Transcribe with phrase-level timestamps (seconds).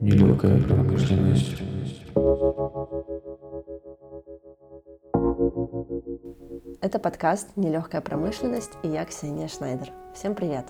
[0.00, 1.54] Нелегкая промышленность.
[6.80, 9.92] Это подкаст «Нелегкая промышленность» и я, Ксения Шнайдер.
[10.16, 10.66] Всем привет!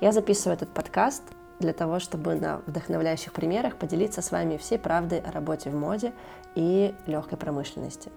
[0.00, 1.24] Я записываю этот подкаст
[1.62, 6.12] для того, чтобы на вдохновляющих примерах поделиться с вами всей правдой о работе в моде
[6.54, 8.10] и легкой промышленности.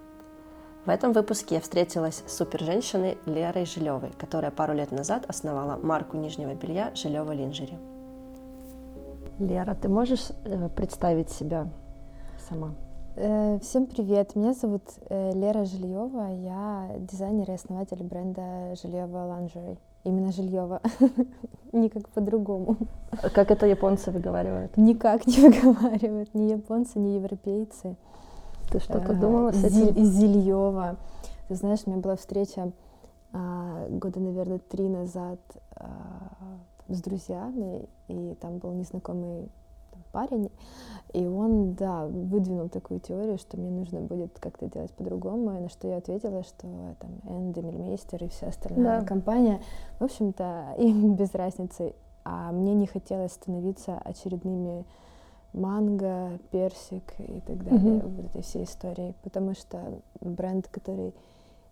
[0.86, 6.18] В этом выпуске я встретилась с супер-женщиной Лерой Жилевой, которая пару лет назад основала марку
[6.18, 7.79] нижнего белья Жилева Линжери.
[9.39, 11.68] Лера, ты можешь э, представить себя
[12.50, 12.75] сама?
[13.15, 19.78] Э, всем привет, меня зовут э, Лера Жильева, я дизайнер и основатель бренда Жильева Ланжери.
[20.05, 20.82] Именно Жильева,
[21.73, 22.77] никак по-другому.
[23.33, 24.78] Как это японцы выговаривают?
[24.78, 27.95] Никак не выговаривают, ни японцы, ни европейцы.
[28.69, 30.05] Ты что-то думала с этим?
[30.05, 30.97] Зильева.
[31.47, 32.72] Ты знаешь, у меня была встреча
[33.34, 35.39] а, года, наверное, три назад
[35.75, 35.89] а,
[36.88, 39.50] с друзьями, и там был незнакомый
[40.16, 40.50] парень,
[41.14, 45.70] и он, да, выдвинул такую теорию, что мне нужно будет как-то делать по-другому, и на
[45.70, 46.68] что я ответила, что
[47.00, 49.06] там Энди, Мельмейстер и вся остальная да.
[49.06, 49.60] компания,
[50.00, 51.94] в общем-то, им без разницы,
[52.24, 54.86] а мне не хотелось становиться очередными
[55.52, 58.08] манго, персик и так далее, mm-hmm.
[58.08, 61.14] вот этой всей истории, потому что бренд, который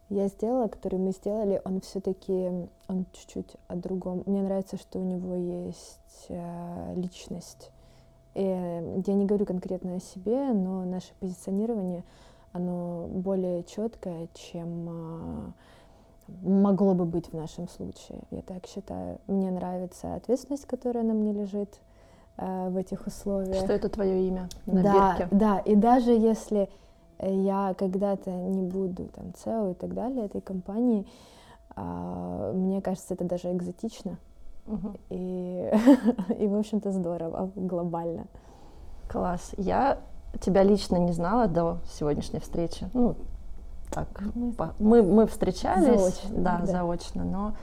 [0.10, 2.50] я сделала, который мы сделали, он все-таки,
[2.88, 4.24] он чуть-чуть о другом.
[4.26, 7.72] Мне нравится, что у него есть э, личность.
[8.36, 12.03] И я не говорю конкретно о себе, но наше позиционирование,
[12.52, 15.52] оно более четкое, чем э,
[16.42, 18.20] могло бы быть в нашем случае.
[18.31, 19.20] Я так считаю.
[19.28, 21.80] Мне нравится ответственность, которая на мне лежит
[22.38, 23.64] э, в этих условиях.
[23.64, 25.28] Что это твое имя на да, бирке?
[25.31, 26.70] Да, и даже если
[27.20, 31.06] я когда-то не буду там CEO и так далее этой компании,
[31.75, 34.18] а, мне кажется, это даже экзотично.
[34.67, 34.95] Угу.
[35.09, 35.72] И,
[36.40, 38.25] и, в общем-то, здорово, глобально.
[39.09, 39.51] Класс.
[39.57, 40.00] Я
[40.40, 42.90] тебя лично не знала до сегодняшней встречи.
[42.94, 43.16] Ну,
[43.91, 46.00] так, мы, мы, мы встречались.
[46.00, 46.29] Заочно.
[46.31, 46.66] Да, да.
[46.66, 47.56] заочно, но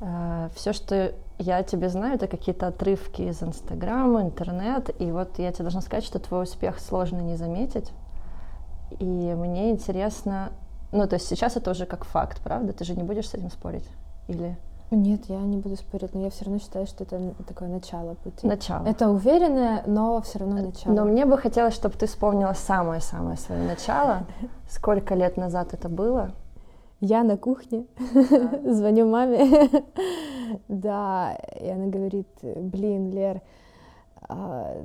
[0.00, 5.52] э, все, что я тебе знаю, это какие-то отрывки из Инстаграма, интернет, и вот я
[5.52, 7.92] тебе должна сказать, что твой успех сложно не заметить,
[8.98, 10.52] и мне интересно,
[10.90, 12.72] ну, то есть сейчас это уже как факт, правда?
[12.72, 13.88] Ты же не будешь с этим спорить?
[14.26, 14.56] Или...
[14.90, 18.46] Нет, я не буду спорить, но я все равно считаю, что это такое начало пути.
[18.46, 18.86] Начало.
[18.86, 20.94] Это уверенное, но все равно начало.
[20.94, 24.22] Но мне бы хотелось, чтобы ты вспомнила самое-самое свое начало.
[24.68, 26.32] Сколько лет назад это было?
[27.00, 27.86] Я на кухне,
[28.64, 29.68] звоню маме,
[30.68, 33.40] да, и она говорит, блин, Лер,
[34.22, 34.82] а,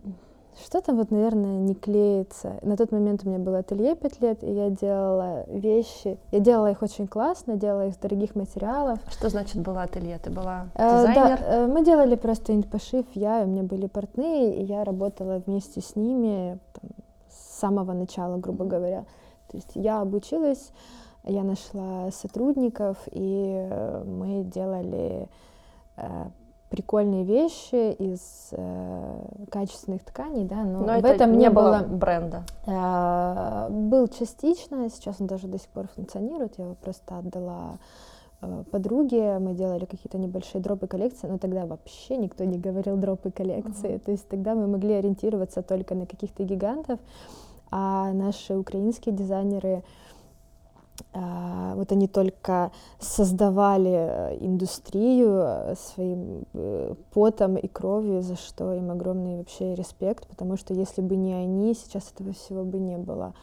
[0.63, 2.59] что-то вот, наверное, не клеится.
[2.61, 6.19] На тот момент у меня было ателье пять лет, и я делала вещи.
[6.31, 8.99] Я делала их очень классно, делала их из дорогих материалов.
[9.09, 10.19] Что значит было ателье?
[10.19, 11.39] Ты была дизайнер?
[11.41, 15.81] Э, да, мы делали просто пошив, я, у меня были портные, и я работала вместе
[15.81, 16.91] с ними там,
[17.29, 19.05] с самого начала, грубо говоря.
[19.49, 20.71] То есть я обучилась,
[21.23, 25.27] я нашла сотрудников, и э, мы делали
[25.97, 26.25] э,
[26.73, 32.43] прикольные вещи из э, качественных тканей, да, но, но в этом не было, было бренда.
[32.65, 37.77] Э, был частично, сейчас он даже до сих пор функционирует, я его просто отдала
[38.41, 43.29] э, подруге, мы делали какие-то небольшие дропы коллекции, но тогда вообще никто не говорил дропы
[43.29, 43.99] коллекции, uh-huh.
[43.99, 46.99] то есть тогда мы могли ориентироваться только на каких-то гигантов,
[47.69, 49.83] а наши украинские дизайнеры а,
[51.83, 58.91] вот они только создавали э, индустрию э, своим э, потом и кровью, за что им
[58.91, 63.33] огромный вообще респект, потому что если бы не они, сейчас этого всего бы не было.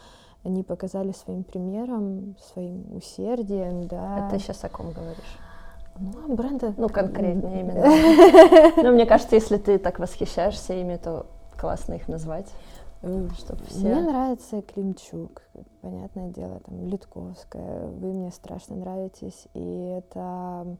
[0.43, 4.27] Они показали своим примером, своим усердием, да.
[4.27, 5.39] Это сейчас о ком говоришь?
[5.99, 6.73] Ну, бренда...
[6.79, 8.83] Ну, конкретнее именно.
[8.83, 11.27] Но мне кажется, если ты так восхищаешься ими, то
[11.59, 12.47] классно их назвать.
[13.03, 13.81] Чтобы все...
[13.81, 15.43] Мне нравится Климчук,
[15.81, 20.77] понятное дело, там, Литковская, вы мне страшно нравитесь, и это...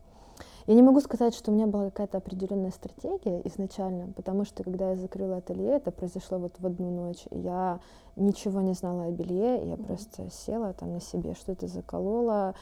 [0.67, 4.91] Я не могу сказать, что у меня была какая-то определенная стратегия изначально, потому что когда
[4.91, 7.25] я закрыла ателье, это произошло вот в одну ночь.
[7.31, 7.81] Я
[8.17, 9.87] ничего не знала о белье, я mm-hmm.
[9.87, 12.55] просто села там на себе, что-то заколола,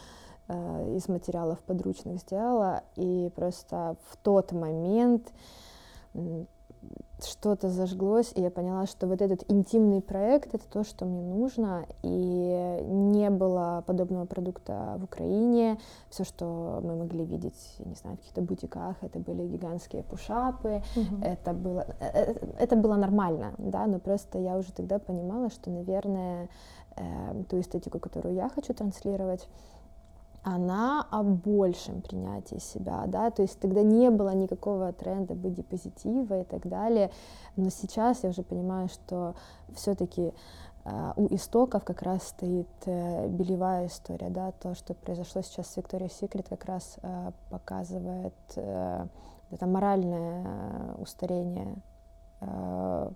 [0.49, 5.33] э, из материалов подручных сделала, и просто в тот момент
[7.25, 11.87] что-то зажглось, и я поняла, что вот этот интимный проект— это то, что мне нужно,
[12.03, 15.79] и не было подобного продукта в Украине.
[16.11, 21.23] Все, что мы могли видеть, не знаю, в каких-то бутиках, это были гигантские пушапы, угу.
[21.23, 25.71] это, было, э, э, это было нормально, да, но просто я уже тогда понимала, что,
[25.71, 26.49] наверное,
[26.97, 29.49] э, ту эстетику, которую я хочу транслировать,
[30.55, 36.41] она о большем принятии себя, да, то есть тогда не было никакого тренда быть позитива
[36.41, 37.11] и так далее,
[37.57, 39.35] но сейчас я уже понимаю, что
[39.75, 40.33] все-таки
[40.85, 45.77] э, у истоков как раз стоит э, белевая история, да, то, что произошло сейчас с
[45.77, 48.35] Викторией Секрет, как раз э, показывает
[49.51, 51.77] это моральное устарение
[52.41, 53.11] э,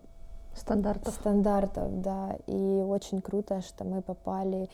[0.54, 1.14] стандартов.
[1.14, 4.68] стандартов, да, и очень круто, что мы попали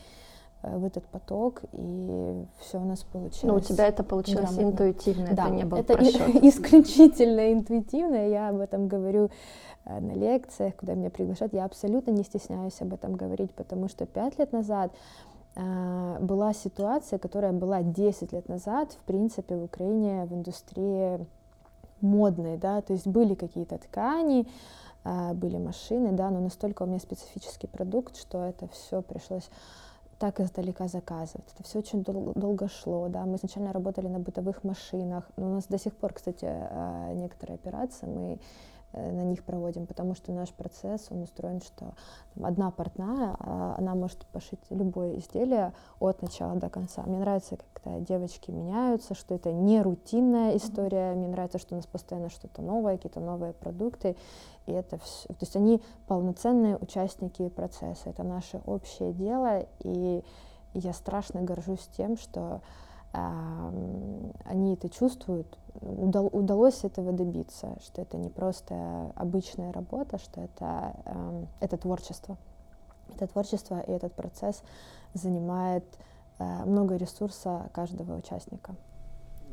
[0.61, 3.43] в этот поток, и все у нас получилось.
[3.43, 4.71] Ну, у тебя это получилось грамотно.
[4.71, 6.35] интуитивно, да, это не был это просчет.
[6.43, 9.29] исключительно интуитивно, я об этом говорю
[9.85, 14.05] э, на лекциях, куда меня приглашают, я абсолютно не стесняюсь об этом говорить, потому что
[14.05, 14.91] пять лет назад
[15.55, 21.25] э, была ситуация, которая была 10 лет назад, в принципе, в Украине, в индустрии
[22.01, 24.45] модной, да, то есть были какие-то ткани,
[25.05, 29.49] э, были машины, да, но настолько у меня специфический продукт, что это все пришлось
[30.19, 31.47] так издалека заказывать.
[31.55, 33.25] Это все очень дол- долго шло, да.
[33.25, 37.55] Мы изначально работали на бытовых машинах, но у нас до сих пор, кстати, э, некоторые
[37.55, 38.39] операции мы
[38.93, 41.93] на них проводим, потому что наш процесс, он устроен, что
[42.33, 47.03] там, одна портная, а она может пошить любое изделие от начала до конца.
[47.03, 51.85] Мне нравится, когда девочки меняются, что это не рутинная история, мне нравится, что у нас
[51.85, 54.15] постоянно что-то новое, какие-то новые продукты,
[54.65, 60.23] и это все, то есть они полноценные участники процесса, это наше общее дело, и
[60.73, 62.61] я страшно горжусь тем, что
[63.11, 70.93] они это чувствуют, удал, удалось этого добиться, что это не просто обычная работа, что это,
[71.59, 72.37] это творчество.
[73.15, 74.61] Это творчество и этот процесс
[75.13, 75.83] занимает
[76.37, 78.75] э, много ресурса каждого участника.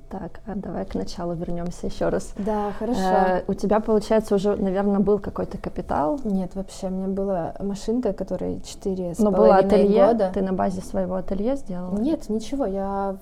[0.09, 2.33] Так, а давай к началу вернемся еще раз.
[2.39, 3.01] Да, хорошо.
[3.01, 6.21] Э, у тебя, получается, уже, наверное, был какой-то капитал?
[6.23, 10.31] Нет, вообще, у меня была машинка, которая 4 с Но было ателье, года.
[10.33, 11.99] ты на базе своего ателье сделала?
[11.99, 13.17] Нет, ничего, я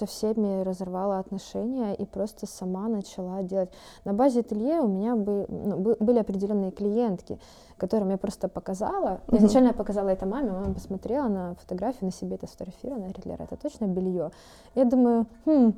[0.00, 3.70] со всеми разорвала отношения и просто сама начала делать.
[4.04, 7.38] На базе ателье у меня бы, ну, были определенные клиентки,
[7.76, 9.20] которым я просто показала.
[9.30, 13.42] Изначально я показала это маме, мама посмотрела на фотографию, на себе это сфотографировала, говорит, Лера,
[13.42, 14.30] это точно белье?
[14.74, 15.74] Я думаю, хм,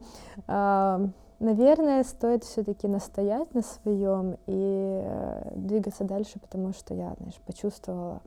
[0.47, 1.07] э,
[1.41, 8.21] наверное, стоит все-таки настоять на своем и э, двигаться дальше, потому что я, знаешь, почувствовала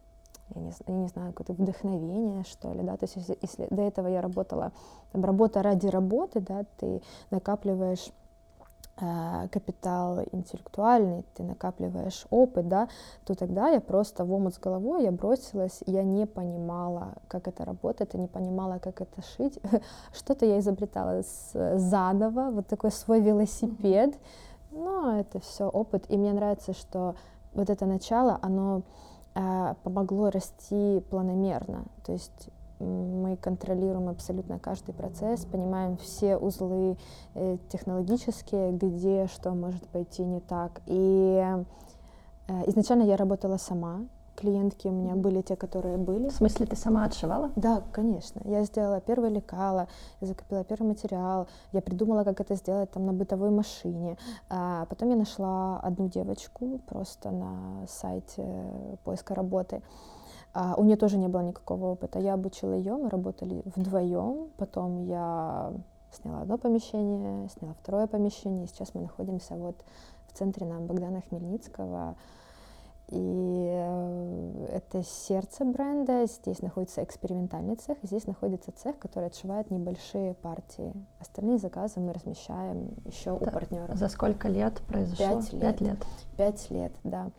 [0.53, 3.81] я не, я не знаю, какое-то вдохновение, что ли, да, то есть если, если до
[3.81, 4.71] этого я работала,
[5.11, 7.01] там, работа ради работы, да, ты
[7.31, 8.11] накапливаешь
[9.01, 12.89] э, капитал интеллектуальный, ты накапливаешь опыт, да,
[13.25, 17.65] то тогда я просто в омут с головой, я бросилась, я не понимала, как это
[17.65, 19.59] работает, я не понимала, как это шить,
[20.13, 24.15] что-то я изобретала с, заново, вот такой свой велосипед,
[24.71, 27.15] но это все опыт, и мне нравится, что
[27.53, 28.83] вот это начало, оно
[29.83, 31.85] помогло расти планомерно.
[32.05, 32.49] То есть
[32.79, 36.97] мы контролируем абсолютно каждый процесс, понимаем все узлы
[37.33, 40.81] э, технологические, где что может пойти не так.
[40.85, 41.41] И
[42.47, 44.01] э, изначально я работала сама,
[44.35, 46.29] клиентки у меня были те, которые были.
[46.29, 47.51] В смысле, ты сама отшивала?
[47.55, 48.41] Да, конечно.
[48.45, 49.87] Я сделала первое лекало,
[50.21, 54.17] я закупила первый материал, я придумала, как это сделать там на бытовой машине.
[54.49, 58.45] А потом я нашла одну девочку просто на сайте
[59.03, 59.81] поиска работы.
[60.53, 62.19] А у нее тоже не было никакого опыта.
[62.19, 64.51] Я обучила ее, мы работали вдвоем.
[64.57, 65.73] Потом я
[66.11, 68.63] сняла одно помещение, сняла второе помещение.
[68.63, 69.75] И сейчас мы находимся вот
[70.27, 72.15] в центре на Богдана Хмельницкого.
[73.09, 76.25] И э, это сердце бренда.
[76.25, 80.91] Здесь находится экспериментальный цех, здесь находится цех, который отшивает небольшие партии.
[81.19, 83.95] Остальные заказы мы размещаем еще у партнеров.
[83.95, 85.41] За сколько лет произошло?
[85.41, 85.61] Пять лет.
[85.61, 86.05] Пять лет,
[86.37, 87.29] Пять лет да.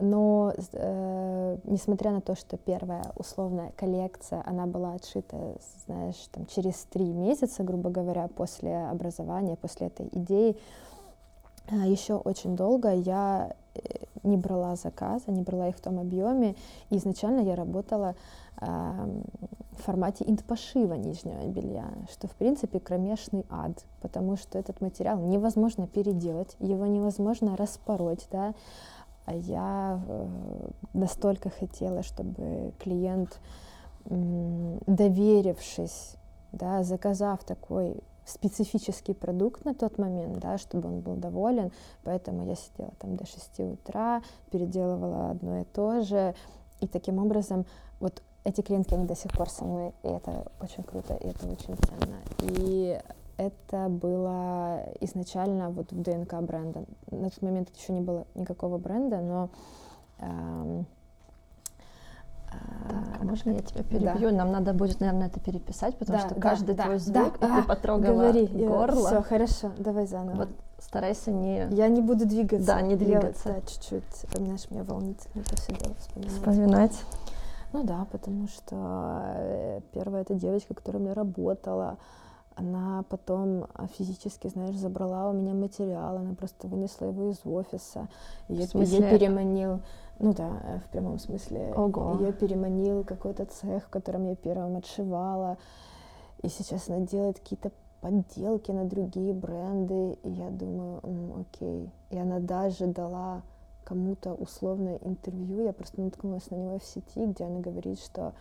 [0.00, 6.86] Но э, несмотря на то, что первая условная коллекция, она была отшита, знаешь, там, через
[6.90, 10.56] три месяца, грубо говоря, после образования, после этой идеи,
[11.70, 13.54] э, еще очень долго я
[14.22, 16.54] не брала заказа, не брала их в том объеме.
[16.90, 18.14] И изначально я работала
[18.60, 18.66] э,
[19.72, 25.86] в формате инт-пошива нижнего белья, что в принципе кромешный ад, потому что этот материал невозможно
[25.86, 28.54] переделать, его невозможно распороть, да.
[29.24, 30.28] А я э,
[30.94, 33.40] настолько хотела, чтобы клиент,
[34.06, 36.16] э, доверившись,
[36.52, 41.72] да, заказав такой специфический продукт на тот момент, да, чтобы он был доволен,
[42.04, 46.34] поэтому я сидела там до 6 утра, переделывала одно и то же,
[46.80, 47.64] и таким образом
[48.00, 51.46] вот эти клиентки, они до сих пор со мной, и это очень круто, и это
[51.46, 52.16] очень ценно.
[52.40, 53.00] И
[53.36, 56.84] это было изначально вот в ДНК бренда.
[57.10, 59.50] На тот момент еще не было никакого бренда, но
[60.18, 60.86] эм,
[62.88, 64.30] Так, а можно я тебя перебью?
[64.30, 64.36] Да.
[64.36, 67.60] Нам надо будет, наверное, это переписать, потому да, что каждый да, твой звук, да, и
[67.60, 69.06] ты потрогала говори, горло.
[69.06, 70.36] Все, хорошо, давай заново.
[70.36, 71.68] Вот старайся не...
[71.70, 72.66] Я не буду двигаться.
[72.66, 73.48] Да, не двигаться.
[73.48, 76.32] Я, да, чуть-чуть, знаешь, мне волнительно это все дело вспоминать.
[76.32, 77.02] Вспоминать.
[77.72, 81.96] Ну да, потому что э, первая эта девочка, которая у меня работала,
[82.56, 88.08] она потом а, физически, знаешь, забрала у меня материал, она просто вынесла его из офиса.
[88.48, 89.80] Ее, ее переманил,
[90.18, 91.72] ну да, э, в прямом смысле.
[91.76, 92.18] Ого.
[92.20, 95.58] Ее переманил какой-то цех, в котором я первым отшивала.
[96.42, 100.18] И сейчас она делает какие-то подделки на другие бренды.
[100.22, 101.00] И я думаю,
[101.40, 101.90] окей.
[102.10, 103.42] И она даже дала
[103.84, 105.64] кому-то условное интервью.
[105.64, 108.32] Я просто наткнулась на него в сети, где она говорит, что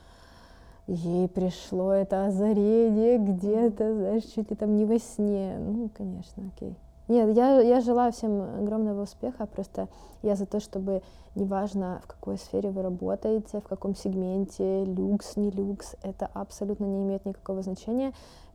[0.87, 5.57] ей пришло это озарение где-то, знаешь, чуть ли там не во сне.
[5.59, 6.75] Ну, конечно, окей.
[7.07, 9.89] Нет, я, я желаю всем огромного успеха, просто
[10.21, 11.01] я за то, чтобы
[11.35, 17.01] неважно, в какой сфере вы работаете, в каком сегменте, люкс, не люкс, это абсолютно не
[17.01, 18.13] имеет никакого значения.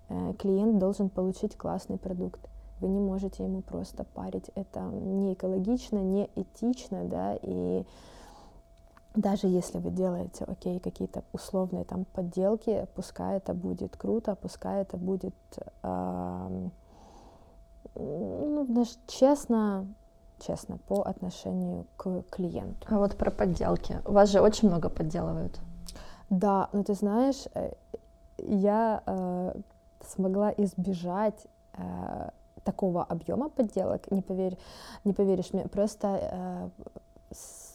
[0.09, 2.41] Э, клиент должен получить классный продукт.
[2.81, 4.51] Вы не можете ему просто парить.
[4.55, 7.85] Это не экологично, не этично, да, и
[9.17, 14.97] даже если вы делаете, окей, какие-то условные там подделки, пускай это будет круто, пускай это
[14.97, 15.35] будет,
[15.83, 16.69] э,
[17.95, 19.87] ну, даже честно,
[20.39, 22.87] честно, по отношению к клиенту.
[22.91, 24.01] А вот про подделки.
[24.05, 25.59] У вас же очень много подделывают.
[26.29, 27.73] Да, но ты знаешь, э,
[28.39, 29.55] я э,
[30.07, 32.31] смогла избежать э,
[32.65, 34.11] такого объема подделок.
[34.11, 34.59] Не поверь,
[35.05, 36.69] не поверишь мне, просто э,
[37.31, 37.66] с,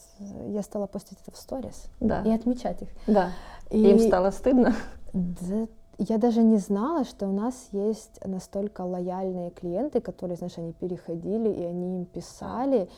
[0.47, 2.21] я стала постить это в сторис да.
[2.23, 2.89] и отмечать их.
[3.07, 3.31] Да.
[3.69, 4.73] И им стало стыдно.
[5.13, 10.73] Да, я даже не знала, что у нас есть настолько лояльные клиенты, которые, знаешь, они
[10.73, 12.89] переходили и они им писали.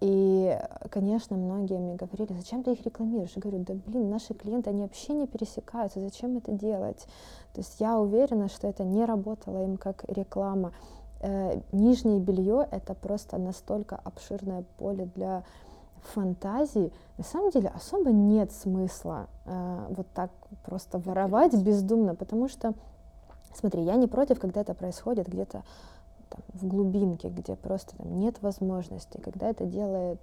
[0.00, 0.58] И,
[0.90, 3.32] конечно, многие мне говорили, зачем ты их рекламируешь?
[3.34, 7.06] Я говорю, да блин, наши клиенты, они вообще не пересекаются, зачем это делать?
[7.52, 10.72] То есть я уверена, что это не работало им как реклама.
[11.20, 15.44] Э, нижнее белье это просто настолько обширное поле для
[16.02, 20.30] фантазии, на самом деле особо нет смысла э, вот так
[20.64, 22.74] просто воровать бездумно, потому что,
[23.54, 25.62] смотри, я не против, когда это происходит где-то
[26.28, 30.20] там, в глубинке, где просто там, нет возможности, когда это делает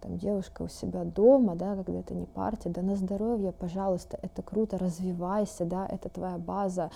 [0.00, 4.42] там, девушка у себя дома, да, когда это не партия, да на здоровье, пожалуйста, это
[4.42, 6.90] круто, развивайся, да, это твоя база,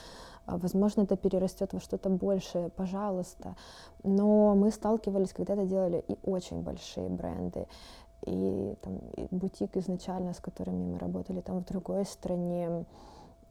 [0.47, 3.57] а, возможно, это перерастет во что-то большее, пожалуйста.
[4.03, 7.67] Но мы сталкивались, когда это делали и очень большие бренды,
[8.27, 12.85] и, там, и бутик изначально, с которыми мы работали там в другой стране,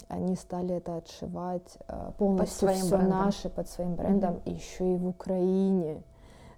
[0.08, 3.10] они стали это отшивать э, полностью под все брендом.
[3.10, 4.54] наше под своим брендом, mm-hmm.
[4.54, 6.02] еще и в Украине.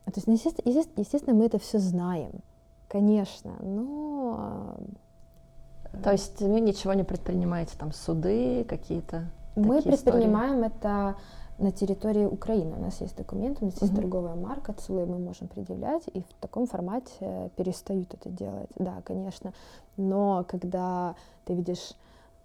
[0.05, 2.31] То есть, естественно, естественно, мы это все знаем,
[2.87, 4.75] конечно, но...
[6.03, 9.25] То есть вы ничего не предпринимаете, там суды какие-то?
[9.55, 10.77] Мы предпринимаем истории?
[10.77, 11.15] это
[11.61, 12.75] на территории Украины.
[12.75, 16.33] У нас есть документы, у нас есть торговая марка, ЦУЛы мы можем предъявлять, и в
[16.39, 18.69] таком формате перестают это делать.
[18.77, 19.53] Да, конечно.
[19.97, 21.15] Но когда
[21.45, 21.95] ты видишь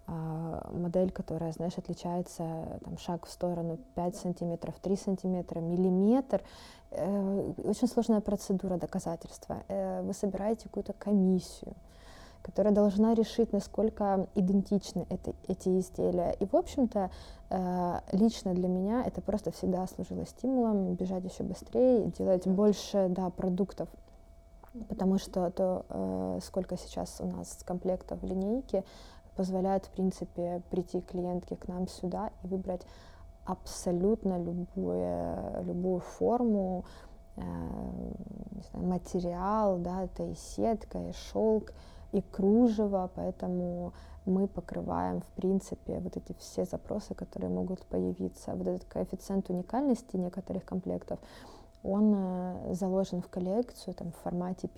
[0.09, 6.41] а, модель, которая, знаешь, отличается там, шаг в сторону 5 сантиметров, 3 сантиметра, миллиметр,
[6.91, 9.63] э, очень сложная процедура доказательства.
[9.67, 11.73] Э, вы собираете какую-то комиссию,
[12.41, 16.31] которая должна решить, насколько идентичны это, эти изделия.
[16.39, 17.09] И, в общем-то,
[17.49, 23.29] э, лично для меня это просто всегда служило стимулом бежать еще быстрее, делать больше да,
[23.29, 23.89] продуктов.
[24.89, 28.83] Потому что то, э, сколько сейчас у нас комплектов в линейке,
[29.35, 32.81] позволяет, в принципе, прийти клиентке к нам сюда и выбрать
[33.45, 36.85] абсолютно любую, любую форму,
[37.37, 37.41] э,
[38.71, 41.71] знаю, материал, да, это и сетка, и шелк,
[42.11, 43.93] и кружево, поэтому
[44.25, 48.53] мы покрываем, в принципе, вот эти все запросы, которые могут появиться.
[48.55, 51.19] Вот этот коэффициент уникальности некоторых комплектов,
[51.83, 54.69] он э, заложен в коллекцию там, в формате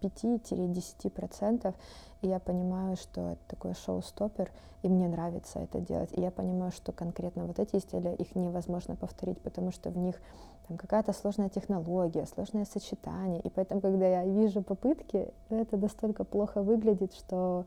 [0.00, 1.74] 5-10%,
[2.22, 4.50] и я понимаю, что это такой шоу-стоппер,
[4.82, 6.10] и мне нравится это делать.
[6.12, 10.20] И я понимаю, что конкретно вот эти изделия, их невозможно повторить, потому что в них
[10.68, 13.40] там какая-то сложная технология, сложное сочетание.
[13.40, 17.66] И поэтому, когда я вижу попытки, это настолько плохо выглядит, что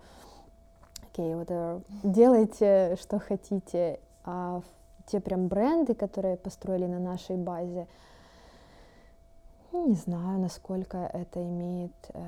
[1.12, 4.00] окей, okay, whatever, делайте, что хотите.
[4.24, 4.62] А
[5.06, 7.88] те прям бренды, которые построили на нашей базе,
[9.84, 12.24] не знаю, насколько это имеет э,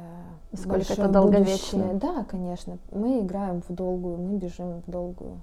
[0.56, 1.80] Сколько это долговечно.
[1.80, 2.00] Будущее.
[2.00, 2.78] Да, конечно.
[2.92, 5.42] Мы играем в долгую, мы бежим в долгую.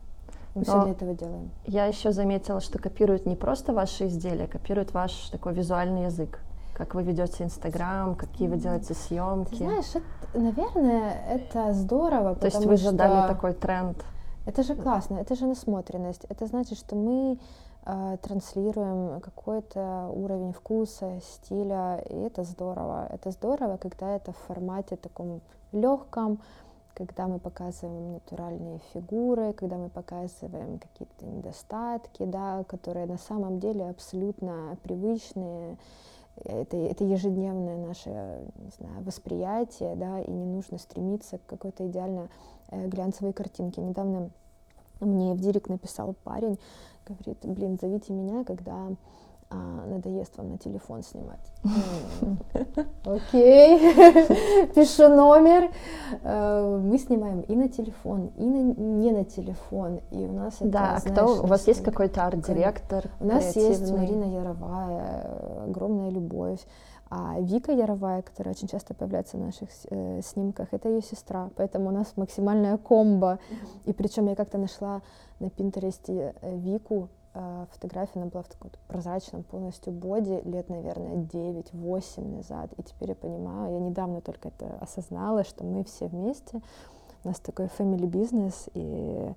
[0.55, 1.51] Мы Но все для этого делаем.
[1.67, 6.41] Я еще заметила, что копируют не просто ваши изделия, копируют ваш такой визуальный язык.
[6.75, 9.51] Как вы ведете Инстаграм, какие вы делаете съемки?
[9.51, 12.35] Ты знаешь, это, наверное, это здорово.
[12.35, 13.97] То есть вы задали такой тренд?
[14.47, 16.27] Это же классно, это же насмотренность.
[16.29, 17.39] Это значит, что мы
[18.23, 23.07] транслируем какой-то уровень вкуса, стиля, и это здорово.
[23.11, 26.41] Это здорово, когда это в формате таком легком,
[26.95, 33.91] когда мы показываем натуральные фигуры, когда мы показываем какие-то недостатки, да, которые на самом деле
[33.91, 35.77] абсолютно привычные,
[36.37, 42.29] это, это ежедневное наше не знаю, восприятие, да, и не нужно стремиться к какой-то идеально
[42.71, 43.81] э, глянцевой картинке.
[43.81, 44.31] Недавно
[45.01, 46.59] мне в директ написал парень,
[47.07, 48.89] говорит, блин, зовите меня, когда
[49.51, 51.53] а, надоест вам на телефон снимать.
[53.05, 53.79] Окей,
[54.75, 55.71] пишу номер.
[56.23, 60.01] Э, мы снимаем и на телефон, и не на телефон.
[60.11, 63.05] И у нас это, Да, а кто, у вас есть какой-то арт-директор?
[63.21, 66.61] У нас есть Марина Яровая, огромная любовь.
[67.11, 71.51] А Вика Яровая, которая очень часто появляется в наших э, снимках, это ее сестра.
[71.57, 73.39] Поэтому у нас максимальная комбо.
[73.85, 75.03] И причем я как-то нашла
[75.39, 81.17] на Пинтересте э, Вику, э, фотография, она была в таком прозрачном полностью боди лет, наверное,
[81.17, 82.73] 9-8 назад.
[82.79, 86.63] И теперь я понимаю, я недавно только это осознала, что мы все вместе,
[87.25, 89.35] у нас такой family бизнес, и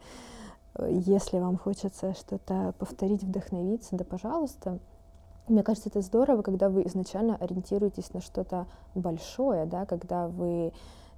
[0.75, 4.79] э, если вам хочется что-то повторить, вдохновиться, да, пожалуйста.
[5.47, 10.73] Мне кажется, это здорово, когда вы изначально ориентируетесь на что-то большое, да, когда вы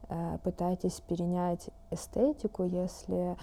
[0.08, 3.36] э, пытаетесь перенять эстетику, если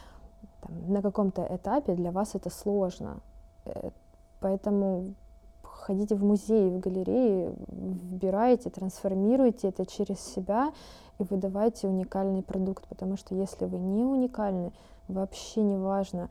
[0.60, 3.18] там, на каком-то этапе для вас это сложно.
[3.64, 3.90] Э,
[4.38, 5.14] поэтому
[5.62, 10.72] ходите в музей, в галереи, вбирайте, трансформируйте это через себя
[11.18, 14.72] и выдавайте уникальный продукт, потому что если вы не уникальны,
[15.08, 16.28] вообще не важно,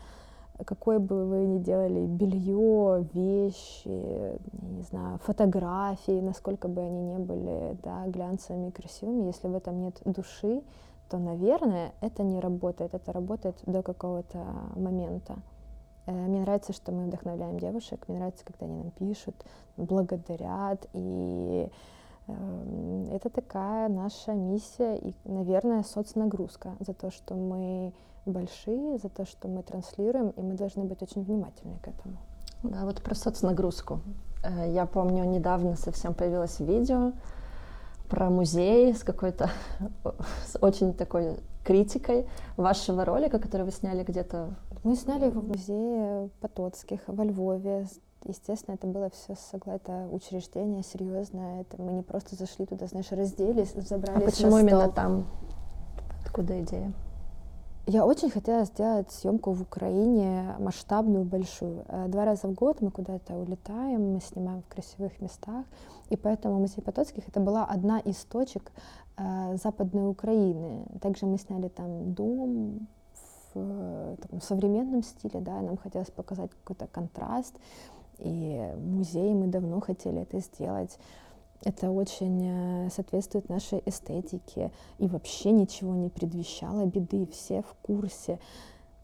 [0.63, 7.77] какое бы вы ни делали белье, вещи, не знаю, фотографии, насколько бы они не были
[7.83, 10.61] да, глянцевыми и красивыми, если в этом нет души,
[11.09, 12.93] то, наверное, это не работает.
[12.93, 14.39] Это работает до какого-то
[14.75, 15.35] момента.
[16.05, 19.35] Э, мне нравится, что мы вдохновляем девушек, мне нравится, когда они нам пишут,
[19.77, 21.69] благодарят, и
[22.27, 27.93] эм, это такая наша миссия и, наверное, соцнагрузка за то, что мы
[28.25, 32.17] большие, за то, что мы транслируем, и мы должны быть очень внимательны к этому.
[32.63, 34.01] Да, вот про соцнагрузку.
[34.43, 37.13] Э, я помню, недавно совсем появилось видео
[38.09, 39.49] про музей с какой-то
[40.45, 44.55] с очень такой критикой вашего ролика, который вы сняли где-то.
[44.83, 47.87] Мы сняли его в музее Потоцких во Львове.
[48.23, 49.35] Естественно, это было все
[49.65, 51.61] это учреждение серьезное.
[51.61, 54.23] Это мы не просто зашли туда, знаешь, разделись, забрались.
[54.23, 55.27] А почему именно там?
[56.23, 56.91] Откуда идея?
[57.87, 61.85] Я очень хотела сделать съемку в Украине масштабную, большую.
[61.87, 65.65] Э, два раза в год мы куда-то улетаем, мы снимаем в красивых местах,
[66.09, 68.71] и поэтому музей Потоцких это была одна из точек
[69.17, 70.87] э, Западной Украины.
[70.99, 72.87] Также мы сняли там дом
[73.53, 77.53] в э, таком современном стиле, да, нам хотелось показать какой-то контраст,
[78.17, 80.97] и музей мы давно хотели это сделать
[81.65, 88.39] это очень э, соответствует нашей эстетике и вообще ничего не предвещало беды, все в курсе.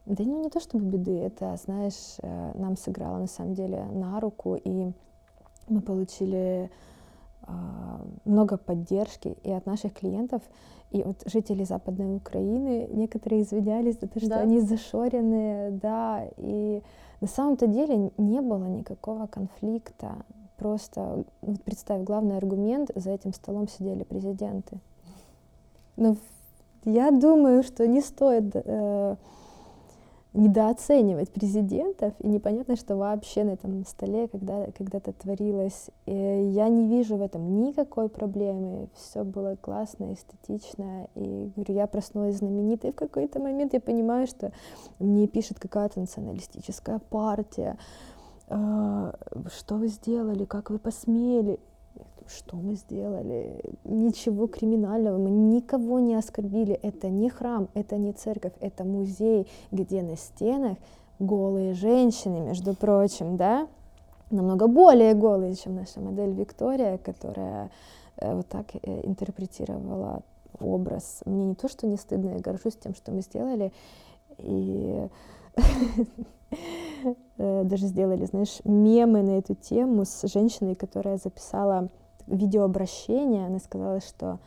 [0.06, 4.20] Да ну не то чтобы беды, это, знаешь, э, нам сыграло на самом деле на
[4.20, 4.92] руку, и
[5.68, 6.70] мы получили
[7.42, 10.42] а, много поддержки и от наших клиентов,
[10.90, 12.88] и от жителей Западной Украины.
[12.92, 14.40] Некоторые извинялись за то, что да.
[14.40, 16.82] они зашорены, да, и
[17.20, 20.24] на самом-то деле не было никакого конфликта
[20.62, 24.78] просто, вот представь, главный аргумент, за этим столом сидели президенты.
[25.96, 26.16] Но
[26.84, 29.16] я думаю, что не стоит э,
[30.34, 35.90] недооценивать президентов, и непонятно, что вообще на этом столе когда, когда-то творилось.
[36.06, 41.88] И я не вижу в этом никакой проблемы, все было классно, эстетично, и говорю, я
[41.88, 44.52] проснулась знаменитой в какой-то момент, я понимаю, что
[45.00, 47.76] мне пишет какая-то националистическая партия,
[48.52, 51.58] что вы сделали, как вы посмели,
[52.26, 53.62] что мы сделали?
[53.84, 56.74] Ничего криминального, мы никого не оскорбили.
[56.74, 60.78] Это не храм, это не церковь, это музей, где на стенах
[61.18, 63.68] голые женщины, между прочим, да,
[64.30, 67.70] намного более голые, чем наша модель Виктория, которая
[68.16, 70.22] э, вот так э, интерпретировала
[70.58, 71.20] образ.
[71.24, 73.72] Мне не то, что не стыдно, я горжусь тем, что мы сделали.
[74.38, 75.08] И
[77.64, 81.88] даже сделали, знаешь, мемы на эту тему с женщиной, которая записала
[82.26, 83.46] видеообращение.
[83.46, 84.38] Она сказала, что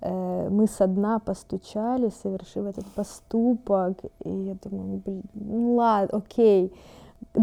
[0.00, 3.98] э, мы со дна постучали, совершив этот поступок.
[4.24, 6.72] И я думаю, блин, ну ладно, окей.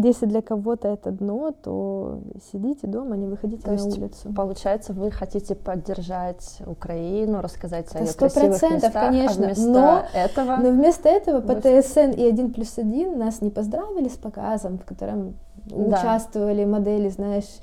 [0.02, 2.20] Если для кого-то это дно, то
[2.52, 4.32] сидите дома, не выходите То на есть, улицу.
[4.34, 9.70] Получается, вы хотите поддержать Украину, рассказать о ее сто красивых процентов, местах, конечно, а вместо
[9.70, 10.56] но- этого...
[10.56, 14.78] Но вместо этого по Вы- ТСН и 1 плюс 1 нас не поздравили с показом,
[14.78, 15.34] в котором
[15.66, 15.76] Да.
[15.76, 17.58] участвовали модели, знаешь,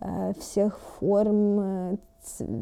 [0.00, 1.96] э, всех форм, э,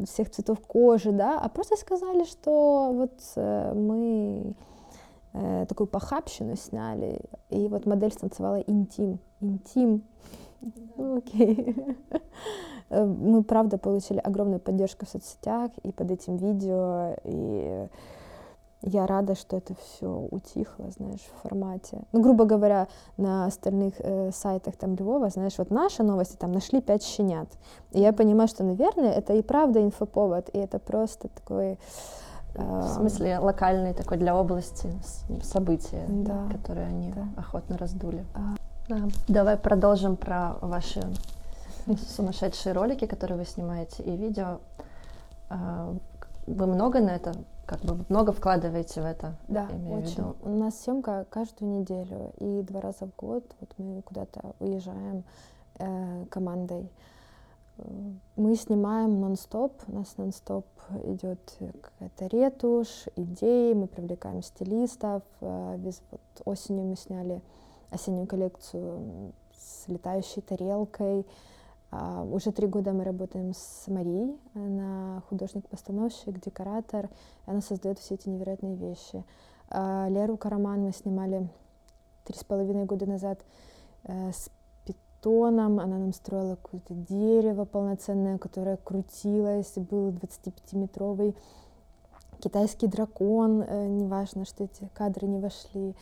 [0.06, 4.54] всех цветов кожи, да, а просто сказали, что вот э, мы
[5.32, 9.18] э, такую похабщину сняли, и вот модель станцевала интим.
[9.40, 10.02] Интим.
[10.96, 11.76] Ну, окей.
[12.90, 17.86] Э, Мы, правда, получили огромную поддержку в соцсетях и под этим видео, и
[18.82, 22.02] я рада, что это все утихло, знаешь, в формате.
[22.12, 22.88] Ну, грубо говоря,
[23.18, 27.48] на остальных э, сайтах там Львова, знаешь, вот наши новости там нашли пять щенят.
[27.92, 31.78] И я понимаю, что, наверное, это и правда инфоповод, и это просто такой...
[32.54, 34.90] э, В смысле, локальный такой для области
[35.42, 36.48] события, Да.
[36.52, 37.24] которые они Да.
[37.36, 38.24] охотно раздули.
[38.34, 38.54] А.
[38.88, 39.08] Да.
[39.28, 41.00] Давай продолжим про ваши
[42.08, 44.58] сумасшедшие ролики, которые вы снимаете, и видео.
[45.48, 45.94] А,
[46.46, 47.32] Вы много на это,
[47.66, 49.34] как бы много вкладываете в это?
[49.46, 50.10] Да, в очень.
[50.16, 50.36] виду?
[50.42, 55.22] У нас съемка каждую неделю, и два раза в год вот мы куда-то уезжаем
[55.78, 56.82] э, командой.
[56.82, 56.88] Э,
[58.36, 60.66] Мы снимаем нон-стоп, у нас нон-стоп
[61.04, 61.40] идет
[61.80, 65.22] какая-то ретушь, идеи, мы привлекаем стилистов.
[65.40, 67.40] э, вез- вот осенью мы сняли
[67.90, 71.26] осеннюю коллекцию с летающей тарелкой.
[71.90, 77.06] А, Уже три года мы работаем с Марией, она художник-постановщик, декоратор,
[77.46, 79.24] и она создает все эти невероятные вещи.
[79.68, 81.48] А, Леру Караман мы снимали
[82.24, 83.40] три с половиной года назад
[84.04, 84.50] э, с
[85.20, 91.34] питоном, она нам строила какое-то дерево полноценное, которое крутилось, был 25-метровый
[92.40, 95.94] китайский дракон, э, неважно, что эти кадры не вошли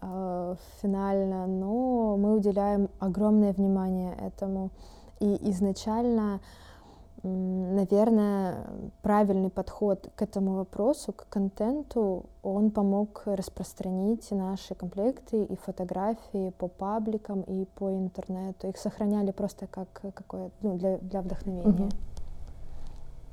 [0.00, 4.70] э, финально, но мы уделяем огромное внимание этому.
[5.20, 6.40] И изначально,
[7.24, 8.66] наверное,
[9.02, 16.68] правильный подход к этому вопросу, к контенту, он помог распространить наши комплекты и фотографии по
[16.68, 18.68] пабликам и по интернету.
[18.68, 21.68] Их сохраняли просто как какое ну, для, для вдохновения.
[21.68, 21.88] Мгм.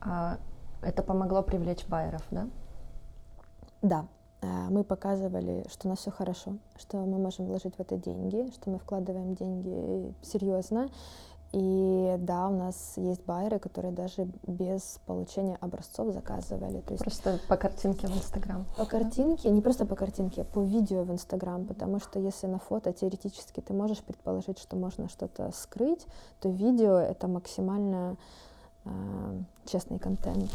[0.01, 0.37] А
[0.81, 2.47] это помогло привлечь байеров, да?
[3.81, 4.05] Да,
[4.41, 8.49] э, мы показывали, что у нас все хорошо, что мы можем вложить в это деньги,
[8.51, 10.89] что мы вкладываем деньги серьезно.
[11.53, 16.79] И да, у нас есть байеры, которые даже без получения образцов заказывали.
[16.81, 18.65] То есть Просто по картинке в Инстаграм.
[18.77, 22.57] по картинке, не просто по картинке, а по видео в Инстаграм, потому что если на
[22.57, 26.05] фото теоретически ты можешь предположить, что можно что-то скрыть,
[26.39, 28.15] то видео это максимально
[28.85, 28.89] э,
[29.65, 30.49] честный контент.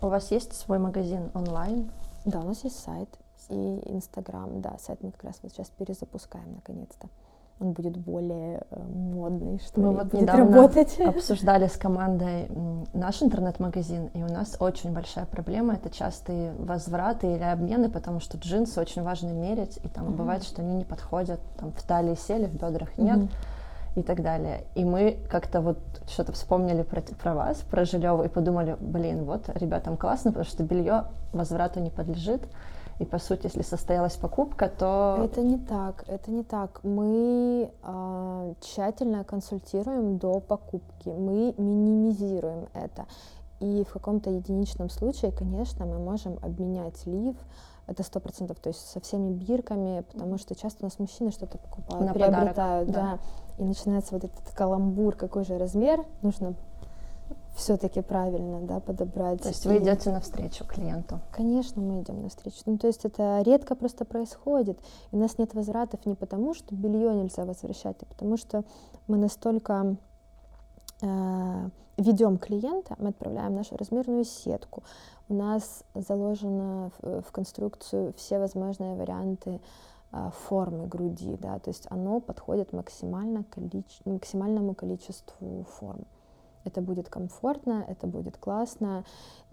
[0.00, 1.90] У вас есть свой магазин онлайн?
[2.24, 3.08] Да, у нас есть сайт
[3.50, 4.62] и Инстаграм.
[4.62, 7.08] Да, сайт мы как раз вот сейчас перезапускаем наконец-то.
[7.60, 10.98] Он будет более э, модный, что Мы ли, вот будет недавно работать.
[11.04, 12.48] обсуждали с командой
[12.94, 18.38] наш интернет-магазин, и у нас очень большая проблема— это частые возвраты или обмены, потому что
[18.38, 20.16] джинсы очень важно мерить, и там Мгм.
[20.16, 23.28] бывает, что они не подходят, там в талии сели, в бедрах нет, Мгм.
[23.96, 24.60] и так далее.
[24.76, 29.48] И мы как-то вот что-то вспомнили про, про вас, про Жилеву, и подумали, блин, вот
[29.56, 32.42] ребятам классно, потому что белье возврату не подлежит,
[32.98, 36.80] и по сути, если состоялась покупка, то Это не так, это не так.
[36.82, 43.06] Мы а, тщательно консультируем до покупки, мы минимизируем это.
[43.60, 47.36] И в каком-то единичном случае, конечно, мы можем обменять лив,
[47.86, 51.56] это сто процентов, то есть со всеми бирками, потому что часто у нас мужчины что-то
[51.56, 53.02] покупают, На подарок, приобретают, да.
[53.02, 53.18] да.
[53.58, 56.54] и начинается вот этот каламбур, какой же размер, нужно
[57.58, 59.42] все-таки правильно, да, подобрать.
[59.42, 61.20] то есть вы идете навстречу клиенту.
[61.32, 62.58] Конечно, мы идем навстречу.
[62.66, 64.78] Ну, то есть это редко просто происходит.
[65.10, 68.64] И у нас нет возвратов не потому, что белье нельзя возвращать, а потому что
[69.08, 69.96] мы настолько
[71.02, 74.84] э, ведем клиента, мы отправляем нашу размерную сетку.
[75.28, 79.60] У нас заложено в, в конструкцию все возможные варианты
[80.12, 86.06] э, формы груди, да, то есть оно подходит максимально количе- максимальному количеству форм.
[86.68, 89.04] Это будет комфортно, это будет классно,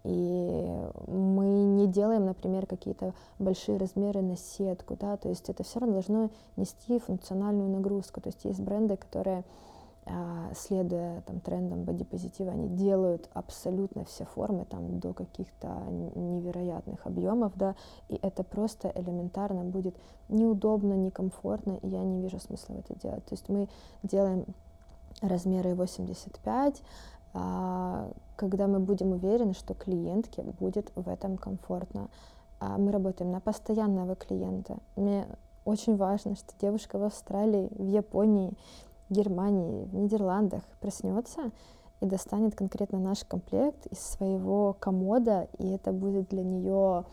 [0.05, 5.79] и мы не делаем, например, какие-то большие размеры на сетку, да, то есть это все
[5.79, 8.21] равно должно нести функциональную нагрузку.
[8.21, 9.43] То есть есть бренды, которые,
[10.05, 17.53] а, следуя там, трендам бодипозитива, они делают абсолютно все формы там, до каких-то невероятных объемов,
[17.55, 17.75] да,
[18.07, 19.95] и это просто элементарно будет
[20.29, 23.25] неудобно, некомфортно, и я не вижу смысла в это делать.
[23.25, 23.69] То есть мы
[24.03, 24.45] делаем
[25.21, 26.81] размеры 85,
[27.33, 32.09] а, когда мы будем уверены, что клиентке будет в этом комфортно.
[32.59, 34.77] А Мы работаем на постоянного клиента.
[34.95, 35.27] Мне
[35.65, 38.53] очень важно, что девушка в Австралии, в Японии,
[39.09, 41.51] Германии, в Нидерландах проснется
[42.01, 47.05] и достанет конкретно наш комплект из своего комода, и это будет для нее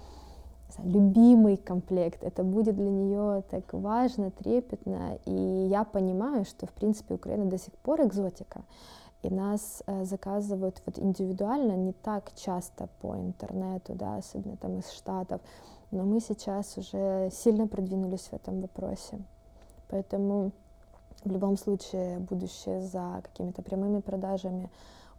[0.78, 7.14] любимый комплект, это будет для нее так важно, трепетно, и я понимаю, что, в принципе,
[7.14, 8.62] Украина до сих пор экзотика,
[9.22, 14.90] и нас э, заказывают вот индивидуально не так часто по интернету, да, особенно там из
[14.90, 15.40] Штатов,
[15.90, 19.18] но мы сейчас уже сильно продвинулись в этом вопросе.
[19.88, 20.52] Поэтому
[21.24, 24.70] в любом случае будущее за какими-то прямыми продажами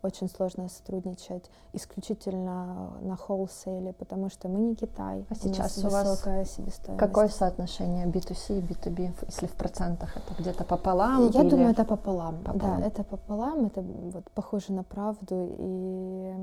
[0.03, 5.25] очень сложно сотрудничать исключительно на холлсейле, потому что мы не Китай.
[5.29, 6.99] А сейчас у, у вас себестоимость.
[6.99, 10.15] какое соотношение B2C и B2B, если в процентах?
[10.17, 11.29] Это где-то пополам?
[11.29, 11.49] Я или...
[11.49, 12.39] думаю, это пополам.
[12.43, 12.81] пополам.
[12.81, 16.33] Да, это пополам, это вот похоже на правду, и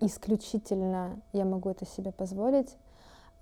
[0.00, 2.76] исключительно я могу это себе позволить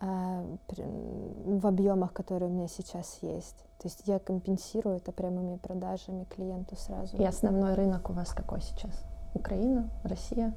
[0.01, 3.57] в объемах, которые у меня сейчас есть.
[3.79, 7.17] То есть я компенсирую это прямыми продажами клиенту сразу.
[7.17, 8.93] И основной рынок у вас какой сейчас?
[9.35, 10.55] Украина, Россия?